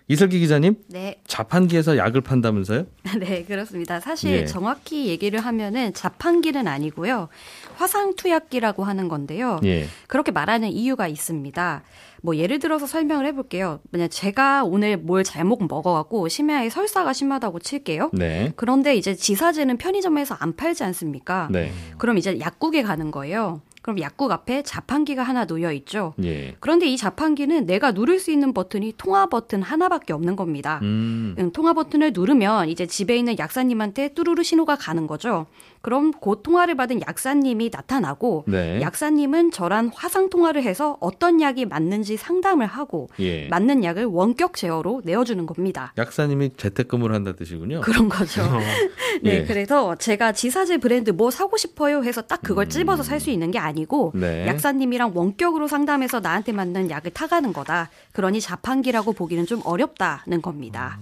이슬기 0.08 0.40
기자님 0.40 0.76
네, 0.90 1.22
자판기에서 1.28 1.98
약을 1.98 2.22
판다면서요? 2.22 2.86
네, 3.20 3.44
그렇습니다. 3.46 4.00
사실 4.00 4.32
예. 4.32 4.46
정확히 4.46 5.08
얘기를 5.08 5.40
하면은 5.40 5.94
자판기는 5.94 6.68
아니고요. 6.68 7.30
화상투약기라고 7.76 8.84
하는 8.84 9.08
건데요. 9.08 9.60
예. 9.64 9.88
그렇게 10.08 10.32
말하는 10.32 10.70
이유가 10.70 11.08
있습니다. 11.08 11.84
뭐 12.22 12.38
예를 12.38 12.60
들어서 12.60 12.86
설명을 12.86 13.26
해볼게요. 13.28 13.80
만약 13.92 14.08
제가 14.10 14.64
오늘 14.64 14.98
뭘 14.98 15.24
잘못 15.24 15.62
먹어갖고 15.62 16.28
심야에 16.30 16.70
설사가 16.70 17.12
심하다고 17.12 17.60
칠게요. 17.60 18.12
네. 18.14 18.54
그런데 18.56 18.96
이제 18.96 19.14
지사제는 19.14 19.78
편의점에서 19.78 20.36
안 20.40 20.56
팔지 20.56 20.84
않습니까? 20.86 21.50
네. 21.52 21.72
그럼 21.98 22.18
이제 22.18 22.40
약국에 22.40 22.82
가는 22.84 23.12
거예요. 23.12 23.62
그럼 23.84 24.00
약국 24.00 24.32
앞에 24.32 24.64
자판기가 24.64 25.22
하나 25.24 25.46
놓여 25.46 25.74
있죠. 25.74 26.14
예. 26.24 26.56
그런데 26.62 26.88
이 26.88 26.96
자판기는 26.96 27.66
내가 27.66 27.92
누를 27.92 28.18
수 28.18 28.32
있는 28.32 28.54
버튼이 28.54 28.94
통화 28.98 29.26
버튼 29.26 29.62
하나밖에 29.62 30.14
없는 30.14 30.38
겁니다. 30.38 30.80
음. 30.84 31.36
음, 31.38 31.52
통화 31.52 31.74
버튼을 31.74 32.14
누르면 32.14 32.70
이제 32.70 32.88
집에 32.88 33.18
있는 33.18 33.38
약사님한테 33.38 34.14
뚜루루 34.14 34.42
신호가 34.42 34.78
가는 34.78 35.06
거죠. 35.06 35.48
그럼 35.84 36.14
그 36.14 36.38
통화를 36.42 36.76
받은 36.76 37.02
약사님이 37.02 37.70
나타나고 37.70 38.46
네. 38.48 38.80
약사님은 38.80 39.52
저랑 39.52 39.92
화상 39.94 40.30
통화를 40.30 40.64
해서 40.64 40.98
어떤 41.02 41.42
약이 41.42 41.66
맞는지 41.66 42.16
상담을 42.16 42.66
하고 42.66 43.10
예. 43.20 43.50
맞는 43.50 43.84
약을 43.84 44.06
원격 44.06 44.56
제어로 44.56 45.02
내어주는 45.04 45.46
겁니다. 45.46 45.92
약사님이 45.98 46.52
재택근무를 46.56 47.14
한다 47.14 47.34
뜻이군요. 47.34 47.82
그런 47.82 48.08
거죠. 48.08 48.44
네, 49.24 49.42
예. 49.42 49.44
그래서 49.44 49.96
제가 49.96 50.32
지사제 50.32 50.78
브랜드 50.78 51.12
뭐 51.12 51.30
사고 51.32 51.58
싶어요 51.58 52.02
해서 52.06 52.22
딱 52.22 52.42
그걸 52.42 52.70
찝어서 52.70 53.04
살수 53.04 53.30
있는 53.30 53.52
게 53.52 53.60
아니고 53.60 54.14
음. 54.16 54.22
네. 54.22 54.48
약사님이랑 54.48 55.12
원격으로 55.14 55.68
상담해서 55.68 56.22
나한테 56.22 56.54
맞는 56.54 56.92
약을 56.92 57.12
타가는 57.12 57.52
거다. 57.52 57.90
그러니 58.14 58.40
자판기라고 58.40 59.12
보기는 59.12 59.46
좀 59.46 59.60
어렵다는 59.66 60.42
겁니다. 60.42 60.98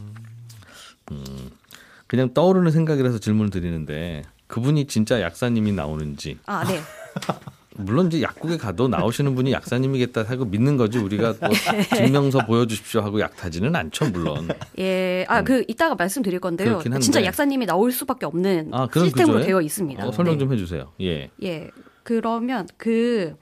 그냥 2.07 2.33
떠오르는 2.33 2.71
생각이라서 2.71 3.19
질문을 3.19 3.51
드리는데 3.51 4.23
그분이 4.51 4.85
진짜 4.85 5.21
약사님이 5.21 5.71
나오는지 5.71 6.37
아, 6.45 6.63
네. 6.65 6.79
물론 7.77 8.07
이제 8.07 8.21
약국에 8.21 8.57
가도 8.57 8.89
나오시는 8.89 9.33
분이 9.33 9.53
약사님이겠다 9.53 10.23
하고 10.23 10.43
믿는 10.45 10.75
거지 10.75 10.97
우리가 10.97 11.35
뭐 11.39 11.49
증명서 11.95 12.45
보여주십시오 12.45 13.01
하고 13.01 13.19
약 13.21 13.35
타지는 13.37 13.73
않죠 13.75 14.09
물론. 14.09 14.49
예, 14.77 15.25
아, 15.29 15.41
그, 15.41 15.63
이따가 15.69 15.95
말씀드릴 15.95 16.41
건데요. 16.41 16.81
음. 16.85 16.99
진짜 16.99 17.23
약사님이 17.23 17.65
나올 17.65 17.93
수밖에 17.93 18.25
없는 18.25 18.69
아, 18.73 18.87
그런 18.87 19.05
시스템으로 19.05 19.37
구조예요? 19.37 19.45
되어 19.47 19.61
있습니다. 19.61 20.05
어, 20.05 20.11
설명 20.11 20.33
네. 20.35 20.39
좀 20.39 20.53
해주세요. 20.53 20.91
예. 21.01 21.29
예. 21.43 21.69
그러면 22.03 22.67
그, 22.77 23.35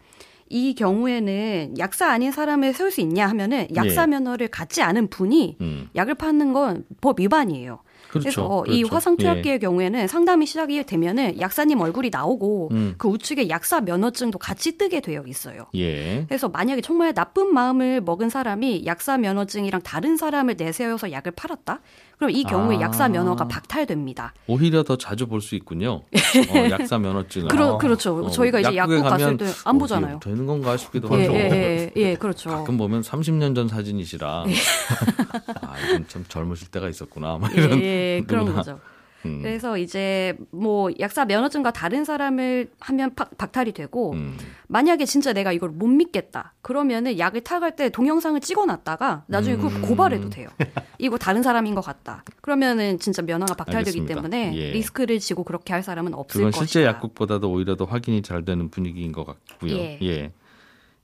이 0.48 0.74
경우에는 0.76 1.76
약사 1.80 2.10
아닌 2.12 2.32
사람을 2.32 2.74
세울 2.74 2.92
수 2.92 3.02
있냐 3.02 3.28
하면은 3.30 3.68
약사 3.76 4.04
예. 4.04 4.08
면허를 4.08 4.48
갖지 4.50 4.82
않은 4.84 5.10
분이 5.10 5.58
음. 5.62 5.90
약을 5.96 6.14
파는 6.16 6.54
건 6.54 6.86
법 7.02 7.20
위반이에요. 7.20 7.80
그렇죠. 8.10 8.24
그래서 8.24 8.64
이 8.68 8.82
그렇죠. 8.82 8.96
화상 8.96 9.16
예. 9.20 9.24
투약기의 9.24 9.60
경우에는 9.60 10.08
상담이 10.08 10.46
시작이 10.46 10.84
되면은 10.84 11.40
약사님 11.40 11.80
얼굴이 11.80 12.10
나오고 12.12 12.70
음. 12.72 12.96
그 12.98 13.08
우측에 13.08 13.50
약사 13.50 13.82
면허증도 13.82 14.40
같이 14.40 14.78
뜨게 14.78 15.00
되어 15.00 15.24
있어요. 15.28 15.68
예. 15.76 16.26
그래서 16.28 16.50
만약에 16.50 16.82
정말 16.82 17.14
나쁜 17.14 17.54
마음을 17.54 18.02
먹은 18.02 18.30
사람이 18.30 18.86
약사 18.86 19.18
면허증이랑 19.18 19.82
다른 19.82 20.18
사람을 20.18 20.56
내세워서 20.58 21.12
약을 21.12 21.32
팔았다? 21.34 21.82
그럼 22.20 22.32
이 22.32 22.44
경우에 22.44 22.76
아. 22.78 22.82
약사 22.82 23.08
면허가 23.08 23.48
박탈됩니다. 23.48 24.34
오히려 24.46 24.84
더 24.84 24.98
자주 24.98 25.26
볼 25.26 25.40
수 25.40 25.56
있군요. 25.56 26.04
어, 26.52 26.70
약사 26.70 26.98
면허증을. 27.00 27.48
그러, 27.48 27.78
그렇죠. 27.78 28.26
어, 28.26 28.30
저희가 28.30 28.60
이제 28.60 28.76
약국 28.76 29.02
갔을 29.02 29.18
가면 29.18 29.38
때안 29.38 29.54
어, 29.76 29.80
보잖아요. 29.80 30.20
되는 30.20 30.46
건가 30.46 30.76
싶기도 30.76 31.08
예, 31.18 31.22
하죠. 31.22 31.34
예, 31.34 31.40
예, 31.40 31.92
예, 31.96 32.16
그렇죠. 32.16 32.50
가끔 32.50 32.78
보면 32.78 33.02
30년 33.04 33.56
전 33.56 33.70
사진이시라 33.70 34.44
아 35.64 35.80
이건 35.88 36.06
참 36.10 36.26
젊으실 36.28 36.68
때가 36.68 36.90
있었구나. 36.90 37.38
막 37.38 37.56
예, 37.58 37.62
이런 37.64 37.82
예, 37.82 38.24
그런. 38.28 38.54
거죠. 38.54 38.80
음. 39.26 39.42
그래서 39.42 39.78
이제 39.78 40.38
뭐 40.52 40.90
약사 41.00 41.26
면허증과 41.26 41.72
다른 41.72 42.06
사람을 42.06 42.70
하면 42.80 43.16
박, 43.16 43.38
박탈이 43.38 43.74
되고 43.74 44.14
음. 44.14 44.38
만약에 44.68 45.06
진짜 45.06 45.34
내가 45.34 45.52
이걸 45.52 45.70
못 45.70 45.88
믿겠다 45.88 46.54
그러면은 46.62 47.20
약을 47.20 47.42
타갈 47.42 47.76
때 47.76 47.90
동영상을 47.90 48.40
찍어놨다가 48.40 49.24
나중에 49.28 49.56
음. 49.56 49.62
그걸 49.62 49.82
고발해도 49.82 50.30
돼요. 50.30 50.50
이거 50.98 51.18
다른 51.18 51.44
사람인 51.44 51.76
것 51.76 51.82
같다. 51.82 52.24
그러면은 52.42 53.00
진짜 53.00 53.22
면허가 53.22 53.56
박탈되기 53.56 54.00
알겠습니다. 54.00 54.16
때문에 54.16 54.56
예. 54.56 54.72
리스크를 54.72 55.20
지고 55.20 55.44
그렇게 55.44 55.74
할 55.74 55.84
사람은 55.84 56.14
없을 56.14 56.40
그건 56.40 56.52
것이다. 56.52 56.66
실제 56.66 56.86
약국보다도 56.86 57.52
오히려 57.52 57.76
더 57.76 57.86
확인이 57.86 58.22
잘 58.22 58.46
되는 58.46 58.70
분위기인 58.70 59.12
것 59.12 59.26
같고요. 59.26 59.74
예. 59.74 60.32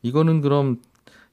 이거는 0.01 0.41
그럼 0.41 0.79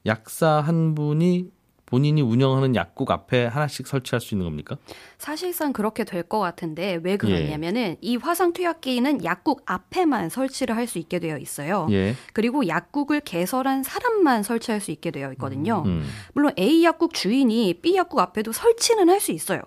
약사 0.05 0.59
한 0.59 0.95
분이 0.95 1.52
본인이 1.93 2.23
운영하는 2.23 2.75
약국 2.75 3.11
앞에 3.11 3.45
하나씩 3.45 3.85
설치할 3.85 4.19
수 4.19 4.33
있는 4.33 4.47
겁니까? 4.47 4.77
사실상 5.19 5.73
그렇게 5.73 6.03
될 6.03 6.23
것 6.23 6.39
같은데 6.39 6.93
예. 6.93 6.99
왜 7.03 7.17
그러냐면은 7.17 7.97
이 8.01 8.15
화상 8.15 8.51
투약기는 8.51 9.23
약국 9.23 9.61
앞에만 9.67 10.29
설치를 10.29 10.75
할 10.75 10.87
수 10.87 10.97
있게 10.97 11.19
되어 11.19 11.37
있어요. 11.37 11.85
예. 11.91 12.15
그리고 12.33 12.67
약국을 12.67 13.19
개설한 13.21 13.83
사람만 13.83 14.41
설치할 14.41 14.81
수 14.81 14.89
있게 14.89 15.11
되어 15.11 15.31
있거든요. 15.33 15.83
음. 15.85 16.03
물론 16.33 16.51
A 16.57 16.83
약국 16.83 17.13
주인이 17.13 17.75
B 17.83 17.95
약국 17.95 18.19
앞에도 18.19 18.51
설치는 18.51 19.07
할 19.09 19.19
수 19.19 19.31
있어요. 19.31 19.61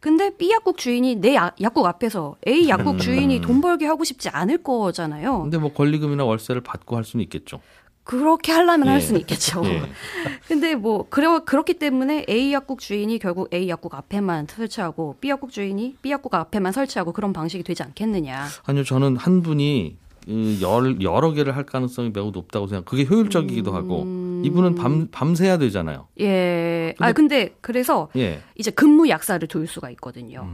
근데 0.00 0.36
B 0.36 0.50
약국 0.50 0.78
주인이 0.78 1.14
내 1.16 1.36
야- 1.36 1.52
약국 1.60 1.86
앞에서 1.86 2.34
A 2.48 2.68
약국 2.68 2.98
주인이 2.98 3.40
돈 3.40 3.60
벌게 3.60 3.86
하고 3.86 4.02
싶지 4.02 4.28
않을 4.30 4.64
거잖아요. 4.64 5.42
근데 5.42 5.58
뭐 5.58 5.72
권리금이나 5.72 6.24
월세를 6.24 6.60
받고 6.62 6.96
할 6.96 7.04
수는 7.04 7.22
있겠죠. 7.24 7.60
그렇게 8.08 8.52
하려면 8.52 8.86
예. 8.86 8.92
할 8.92 9.02
수는 9.02 9.20
있겠죠. 9.20 9.62
예. 9.66 9.82
근데 10.48 10.74
뭐 10.74 11.06
그래 11.10 11.26
그렇기 11.44 11.74
때문에 11.74 12.24
A 12.26 12.54
약국 12.54 12.80
주인이 12.80 13.18
결국 13.18 13.52
A 13.52 13.68
약국 13.68 13.94
앞에만 13.94 14.46
설치하고 14.48 15.16
B 15.20 15.28
약국 15.28 15.50
주인이 15.52 15.96
B 16.00 16.10
약국 16.10 16.34
앞에만 16.34 16.72
설치하고 16.72 17.12
그런 17.12 17.34
방식이 17.34 17.62
되지 17.62 17.82
않겠느냐. 17.82 18.46
아니요, 18.64 18.84
저는 18.84 19.18
한 19.18 19.42
분이 19.42 19.98
그 20.24 20.58
열, 20.62 21.02
여러 21.02 21.32
개를 21.32 21.54
할 21.54 21.66
가능성이 21.66 22.10
매우 22.14 22.30
높다고 22.30 22.66
생각. 22.66 22.86
그게 22.86 23.04
효율적이기도 23.04 23.72
하고 23.74 24.04
이분은 24.42 24.74
밤 24.76 25.08
밤새야 25.10 25.58
되잖아요. 25.58 26.08
예. 26.20 26.94
아 27.00 27.12
근데 27.12 27.54
그래서 27.60 28.08
예. 28.16 28.40
이제 28.56 28.70
근무 28.70 29.10
약사를 29.10 29.46
둘 29.48 29.66
수가 29.66 29.90
있거든요. 29.90 30.48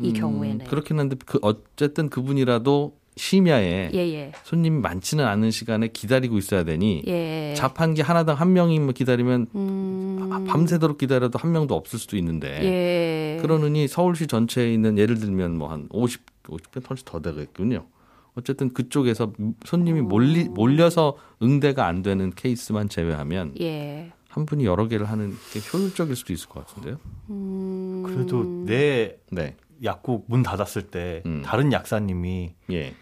이 0.00 0.10
음, 0.10 0.12
경우에는. 0.14 0.66
그렇긴 0.66 1.00
한데 1.00 1.16
그 1.26 1.40
어쨌든 1.42 2.08
그분이라도 2.08 2.94
심야에 3.16 3.90
예예. 3.92 4.32
손님이 4.44 4.80
많지는 4.80 5.26
않은 5.26 5.50
시간에 5.50 5.88
기다리고 5.88 6.38
있어야 6.38 6.64
되니 6.64 7.02
예. 7.06 7.54
자판기 7.56 8.02
하나당 8.02 8.36
한 8.36 8.52
명이면 8.52 8.94
기다리면 8.94 9.48
음. 9.54 10.30
아, 10.32 10.44
밤새도록 10.46 10.98
기다려도 10.98 11.38
한 11.38 11.52
명도 11.52 11.74
없을 11.74 11.98
수도 11.98 12.16
있는데 12.16 12.62
예. 12.62 13.42
그러느니 13.42 13.88
서울시 13.88 14.26
전체에 14.26 14.72
있는 14.72 14.96
예를 14.96 15.18
들면 15.18 15.58
뭐 15.58 15.72
한 15.72 15.88
50, 15.90 16.20
50배 16.44 16.88
훨씬 16.88 17.04
더 17.06 17.20
되겠군요. 17.20 17.86
어쨌든 18.34 18.72
그쪽에서 18.72 19.32
손님이 19.64 20.00
몰리, 20.00 20.44
몰려서 20.44 21.16
응대가 21.42 21.86
안 21.86 22.02
되는 22.02 22.30
케이스만 22.30 22.88
제외하면 22.88 23.54
예. 23.60 24.12
한 24.28 24.46
분이 24.46 24.64
여러 24.64 24.88
개를 24.88 25.10
하는 25.10 25.36
게 25.52 25.60
효율적일 25.72 26.16
수도 26.16 26.32
있을 26.32 26.48
것 26.48 26.66
같은데요. 26.66 26.98
음... 27.28 28.02
그래도 28.06 28.64
내 28.64 29.16
네. 29.30 29.56
약국 29.84 30.24
문 30.28 30.42
닫았을 30.42 30.82
때 30.82 31.22
음. 31.26 31.42
다른 31.44 31.72
약사님이 31.72 32.54
예. 32.70 32.94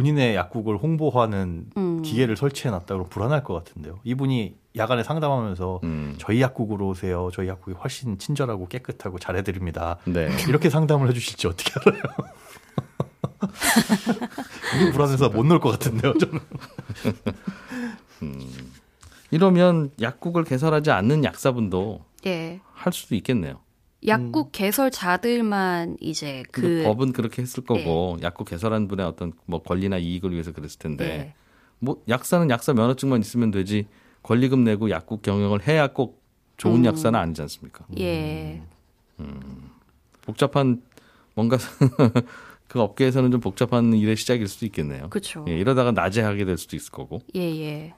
본인의 0.00 0.36
약국을 0.36 0.76
홍보하는 0.76 1.70
음. 1.78 2.02
기계를 2.02 2.36
설치해 2.36 2.70
놨다 2.70 2.84
그러면 2.88 3.08
불안할 3.08 3.42
것 3.42 3.54
같은데요. 3.54 3.98
이분이 4.04 4.54
야간에 4.76 5.02
상담하면서 5.02 5.80
음. 5.84 6.14
저희 6.18 6.42
약국으로 6.42 6.88
오세요. 6.88 7.30
저희 7.32 7.48
약국이 7.48 7.74
훨씬 7.78 8.18
친절하고 8.18 8.68
깨끗하고 8.68 9.18
잘해드립니다. 9.18 9.96
네. 10.04 10.28
이렇게 10.48 10.68
상담을 10.68 11.08
해주실지 11.08 11.46
어떻게 11.46 11.72
알아요? 11.80 12.02
너무 14.78 14.92
불안해서 14.92 15.30
못 15.30 15.46
놀 15.46 15.60
것 15.60 15.70
같은데요. 15.70 16.12
저는. 16.18 16.40
이러면 19.30 19.92
약국을 20.02 20.44
개설하지 20.44 20.90
않는 20.90 21.24
약사분도 21.24 22.04
예. 22.26 22.60
할 22.74 22.92
수도 22.92 23.14
있겠네요. 23.14 23.60
약국 24.06 24.52
개설자들만 24.52 25.96
이제 26.00 26.44
그그 26.52 26.82
법은 26.84 27.12
그렇게 27.12 27.42
했을 27.42 27.64
거고 27.64 28.16
약국 28.22 28.48
개설한 28.48 28.88
분의 28.88 29.04
어떤 29.06 29.32
뭐 29.46 29.62
권리나 29.62 29.98
이익을 29.98 30.32
위해서 30.32 30.52
그랬을 30.52 30.78
텐데 30.78 31.04
예. 31.04 31.34
뭐 31.78 32.02
약사는 32.08 32.48
약사 32.50 32.72
면허증만 32.72 33.20
있으면 33.20 33.50
되지 33.50 33.86
권리금 34.22 34.64
내고 34.64 34.90
약국 34.90 35.22
경영을 35.22 35.66
해야 35.66 35.88
꼭 35.88 36.22
좋은 36.56 36.80
음. 36.80 36.84
약사는 36.84 37.18
아니지 37.18 37.42
않습니까? 37.42 37.86
예. 37.98 38.62
복잡한 40.22 40.82
뭔가 41.34 41.58
그 42.68 42.80
업계에서는 42.80 43.30
좀 43.30 43.40
복잡한 43.40 43.92
일의 43.92 44.16
시작일 44.16 44.48
수도 44.48 44.66
있겠네요. 44.66 45.08
그렇죠. 45.08 45.44
예, 45.48 45.56
이러다가 45.56 45.92
낮에 45.92 46.20
하게 46.22 46.44
될 46.44 46.58
수도 46.58 46.76
있을 46.76 46.90
거고. 46.90 47.20
예, 47.36 47.40
예. 47.40 47.94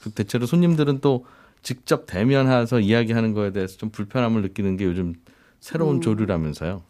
그 0.00 0.10
대체로 0.10 0.46
손님들은 0.46 1.00
또 1.00 1.26
직접 1.68 2.06
대면해서 2.06 2.80
이야기하는 2.80 3.34
거에 3.34 3.52
대해서 3.52 3.76
좀 3.76 3.90
불편함을 3.90 4.40
느끼는 4.40 4.78
게 4.78 4.86
요즘 4.86 5.12
새로운 5.60 5.96
음. 5.96 6.00
조류라면서요. 6.00 6.82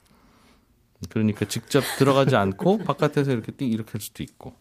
그러니까 1.09 1.47
직접 1.47 1.83
들어가지 1.99 2.37
않고 2.37 2.79
바깥에서 2.87 3.33
이렇게 3.33 3.51
띵 3.51 3.73
이렇게 3.73 3.91
할 3.91 4.01
수도 4.01 4.23
있고. 4.23 4.55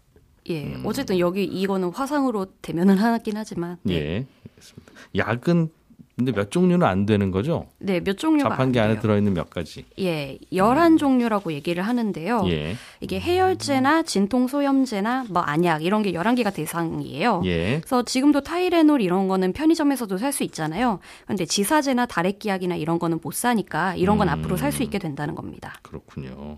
예. 0.50 0.76
어쨌든 0.84 1.20
여기 1.20 1.44
이거는 1.44 1.90
화상으로 1.90 2.48
대면은 2.64 2.98
하긴 2.98 3.38
하지만 3.38 3.78
네. 3.84 3.94
예, 3.94 4.26
알겠습니다. 4.50 4.92
약은 5.16 5.70
근데 6.18 6.32
몇 6.32 6.50
종류는 6.50 6.86
안 6.86 7.06
되는 7.06 7.30
거죠? 7.30 7.68
네, 7.78 8.00
몇 8.04 8.18
종류가 8.18 8.50
자판기 8.50 8.80
안 8.80 8.90
안에. 8.90 9.00
들어있는 9.00 9.36
몇 9.36 9.52
가지. 9.52 9.86
예, 10.00 10.40
열한 10.52 10.98
종류라고 10.98 11.54
얘기를 11.54 11.84
하는데요. 11.84 12.42
예, 12.48 12.76
이게 13.02 13.20
해열제나 13.20 14.02
진통소염제나 14.02 15.26
뭐 15.30 15.44
안약 15.44 15.84
이런 15.86 16.02
게 16.02 16.12
11개가 16.14 16.52
대상이에요. 16.52 17.44
예, 17.46 17.80
그래서 17.82 18.02
지금도 18.04 18.42
타이레놀 18.42 19.00
이런 19.04 19.28
거는 19.28 19.54
편의점에서도 19.54 20.18
살 20.18 20.34
수 20.34 20.44
있잖아요. 20.44 21.00
근데 21.28 21.46
지사제나 21.46 22.08
다래끼약이나 22.08 22.76
이런 22.76 22.98
거는 22.98 23.20
못 23.22 23.34
사니까 23.36 23.94
이런 23.96 24.18
건 24.18 24.28
음. 24.28 24.34
앞으로 24.34 24.58
살 24.58 24.72
수 24.72 24.82
있게 24.82 24.98
된다는 24.98 25.36
겁니다. 25.36 25.76
그렇군요. 25.84 26.58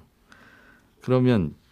그러면 1.01 1.53
이- 1.53 1.68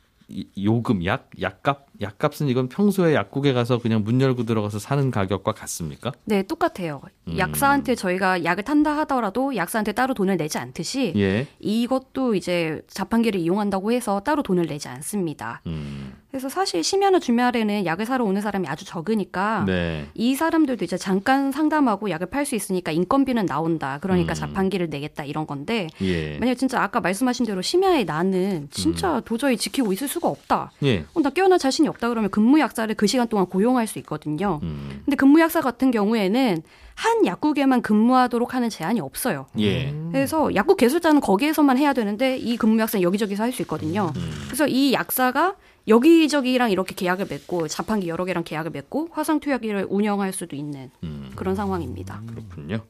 요금 0.62 1.06
약 1.06 1.30
약값 1.42 1.88
약값은 2.02 2.48
이건 2.48 2.68
평소에 2.68 3.14
약국에 3.16 3.54
가서 3.54 3.80
그냥 3.80 4.04
문 4.04 4.20
열고 4.20 4.44
들어가서 4.44 4.78
사는 4.78 5.10
가격과 5.10 5.54
같습니까? 5.54 6.12
네, 6.26 6.44
똑같아요. 6.44 7.02
음. 7.28 7.38
약사한테 7.38 7.96
저희가 7.96 8.44
약을 8.44 8.64
탄다 8.64 8.98
하더라도 9.00 9.56
약사한테 9.56 9.94
따로 9.94 10.14
돈을 10.14 10.38
내지 10.38 10.58
않듯이 10.58 11.14
예. 11.16 11.48
이것도 11.60 12.36
이제 12.36 12.82
자판기를 12.88 13.40
이용한다고 13.40 13.92
해서 13.92 14.20
따로 14.20 14.44
돈을 14.44 14.68
내지 14.68 14.90
않습니다. 14.90 15.62
음. 15.66 16.14
그래서 16.30 16.50
사실 16.50 16.84
심야나 16.84 17.20
주말에는 17.20 17.86
약을 17.86 18.06
사러 18.06 18.26
오는 18.26 18.42
사람이 18.42 18.68
아주 18.68 18.84
적으니까 18.86 19.64
네. 19.66 20.08
이 20.14 20.36
사람들도 20.36 20.84
이제 20.84 20.98
잠깐 20.98 21.52
상담하고 21.52 22.10
약을 22.10 22.28
팔 22.28 22.46
수 22.46 22.56
있으니까 22.56 22.92
인건비는 22.92 23.46
나온다. 23.46 23.98
그러니까 24.02 24.34
음. 24.34 24.36
자판기를 24.36 24.90
내겠다 24.90 25.24
이런 25.24 25.48
건데 25.48 25.88
예. 26.02 26.38
만약 26.38 26.56
진짜 26.56 26.82
아까 26.82 27.00
말씀하신 27.00 27.46
대로 27.46 27.62
심야에 27.62 28.04
나는 28.04 28.68
진짜 28.72 29.22
도저히 29.22 29.56
지키고 29.58 29.94
있을 29.94 30.08
수가 30.08 30.28
없다. 30.28 30.72
예. 30.84 31.06
어, 31.14 31.22
나 31.22 31.30
깨어날 31.30 31.60
자신이 31.60 31.88
없다 31.88 32.10
그러면 32.10 32.30
근무 32.30 32.60
약사를 32.60 32.94
그 32.96 33.08
시간 33.08 33.28
동안 33.30 33.46
고용할 33.46 33.88
수 33.88 33.98
있거든요. 34.00 34.60
음. 34.64 35.02
근데 35.06 35.16
근무 35.16 35.40
약사 35.40 35.62
같은 35.62 35.92
경우에는 35.92 36.62
한 36.96 37.26
약국에만 37.26 37.82
근무하도록 37.84 38.54
하는 38.54 38.70
제한이 38.70 39.00
없어요. 39.00 39.46
예. 39.60 39.94
그래서 40.12 40.54
약국 40.56 40.78
개설자는 40.78 41.22
거기에서만 41.22 41.78
해야 41.78 41.94
되는데 41.94 42.38
이 42.38 42.58
근무 42.58 42.82
약사는 42.82 43.02
여기저기서 43.02 43.44
할 43.44 43.52
수 43.54 43.62
있거든요. 43.62 44.12
음. 44.18 44.32
그래서 44.48 44.68
이 44.68 44.92
약사가 44.94 45.56
여기저기랑 45.88 46.72
이렇게 46.72 46.94
계약을 46.94 47.28
맺고 47.30 47.68
자판기 47.68 48.10
여러 48.10 48.26
개랑 48.26 48.44
계약을 48.44 48.72
맺고 48.72 49.10
화상 49.12 49.40
투약기를 49.40 49.88
운영할 49.90 50.34
수도 50.34 50.56
있는 50.56 50.92
음. 51.04 51.32
그런 51.36 51.56
상황입니다. 51.56 52.22
그렇군요. 52.28 52.86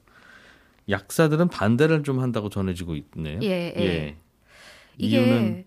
약사들은 0.89 1.49
반대를 1.49 2.03
좀 2.03 2.19
한다고 2.19 2.49
전해지고 2.49 2.95
있네요. 2.95 3.39
예, 3.43 3.73
예. 3.77 4.17
이게 4.97 5.17
이유는 5.17 5.65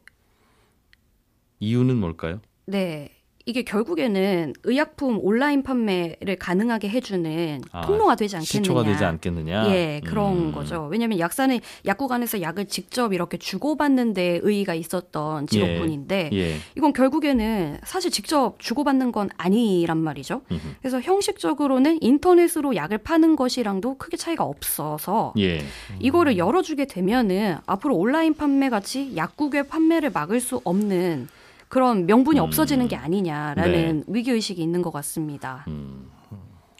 이유는 1.60 1.96
뭘까요? 1.96 2.40
네. 2.66 3.19
이게 3.46 3.62
결국에는 3.62 4.52
의약품 4.64 5.18
온라인 5.22 5.62
판매를 5.62 6.36
가능하게 6.38 6.90
해주는 6.90 7.62
아, 7.72 7.80
통로가 7.82 8.14
되지 8.14 8.36
않겠느냐. 8.36 8.62
시초가 8.62 8.84
되지 8.84 9.04
않겠느냐? 9.04 9.70
예, 9.70 10.00
그런 10.04 10.48
음. 10.48 10.52
거죠. 10.52 10.88
왜냐하면 10.90 11.18
약사는 11.18 11.58
약국 11.86 12.12
안에서 12.12 12.42
약을 12.42 12.66
직접 12.66 13.12
이렇게 13.14 13.38
주고받는 13.38 14.12
데 14.12 14.40
의의가 14.42 14.74
있었던 14.74 15.46
직업군인데 15.46 16.30
예. 16.32 16.56
이건 16.76 16.92
결국에는 16.92 17.78
사실 17.82 18.10
직접 18.10 18.56
주고받는 18.58 19.10
건 19.10 19.30
아니란 19.38 19.96
말이죠. 19.98 20.42
음흠. 20.50 20.60
그래서 20.80 21.00
형식적으로는 21.00 21.98
인터넷으로 22.02 22.76
약을 22.76 22.98
파는 22.98 23.36
것이랑도 23.36 23.96
크게 23.96 24.18
차이가 24.18 24.44
없어서 24.44 25.32
예. 25.38 25.64
이거를 25.98 26.36
열어주게 26.36 26.84
되면은 26.84 27.56
앞으로 27.64 27.96
온라인 27.96 28.34
판매 28.34 28.68
같이 28.68 29.16
약국의 29.16 29.68
판매를 29.68 30.10
막을 30.10 30.40
수 30.40 30.60
없는 30.64 31.28
그런 31.70 32.04
명분이 32.06 32.38
음. 32.40 32.44
없어지는 32.44 32.88
게 32.88 32.96
아니냐라는 32.96 33.98
네. 34.00 34.04
위기 34.08 34.32
의식이 34.32 34.60
있는 34.60 34.82
것 34.82 34.90
같습니다. 34.92 35.64
음. 35.68 36.10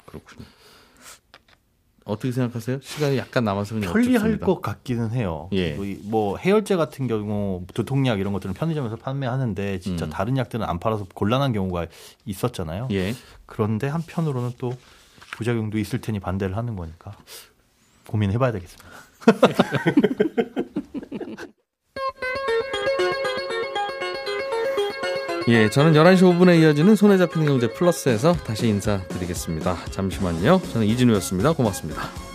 그렇군요. 0.04 0.44
어떻게 2.04 2.32
생각하세요? 2.32 2.80
시간이 2.82 3.16
약간 3.18 3.44
남아서 3.44 3.74
그냥 3.76 3.92
편리할 3.92 4.14
여쭙습니다. 4.16 4.46
것 4.46 4.60
같기는 4.60 5.12
해요. 5.12 5.48
예. 5.52 5.74
뭐, 5.74 5.84
이- 5.84 6.00
뭐 6.02 6.36
해열제 6.38 6.74
같은 6.74 7.06
경우 7.06 7.64
두통약 7.72 8.18
이런 8.18 8.32
것들은 8.32 8.52
편의점에서 8.54 8.96
판매하는데 8.96 9.78
진짜 9.78 10.06
음. 10.06 10.10
다른 10.10 10.36
약들은 10.36 10.66
안 10.66 10.80
팔아서 10.80 11.06
곤란한 11.14 11.52
경우가 11.52 11.86
있었잖아요. 12.24 12.88
예. 12.90 13.14
그런데 13.46 13.86
한편으로는 13.86 14.54
또 14.58 14.72
부작용도 15.36 15.78
있을 15.78 16.00
테니 16.00 16.18
반대를 16.18 16.56
하는 16.56 16.74
거니까 16.74 17.12
고민해봐야 18.08 18.50
되겠습니다. 18.50 18.88
예, 25.50 25.68
저는 25.68 25.94
11시 25.94 26.18
5분에 26.20 26.60
이어지는 26.60 26.94
손에 26.94 27.18
잡히는 27.18 27.44
경제 27.44 27.66
플러스에서 27.66 28.34
다시 28.34 28.68
인사드리겠습니다. 28.68 29.78
잠시만요. 29.90 30.62
저는 30.72 30.86
이진우였습니다. 30.86 31.54
고맙습니다. 31.54 32.29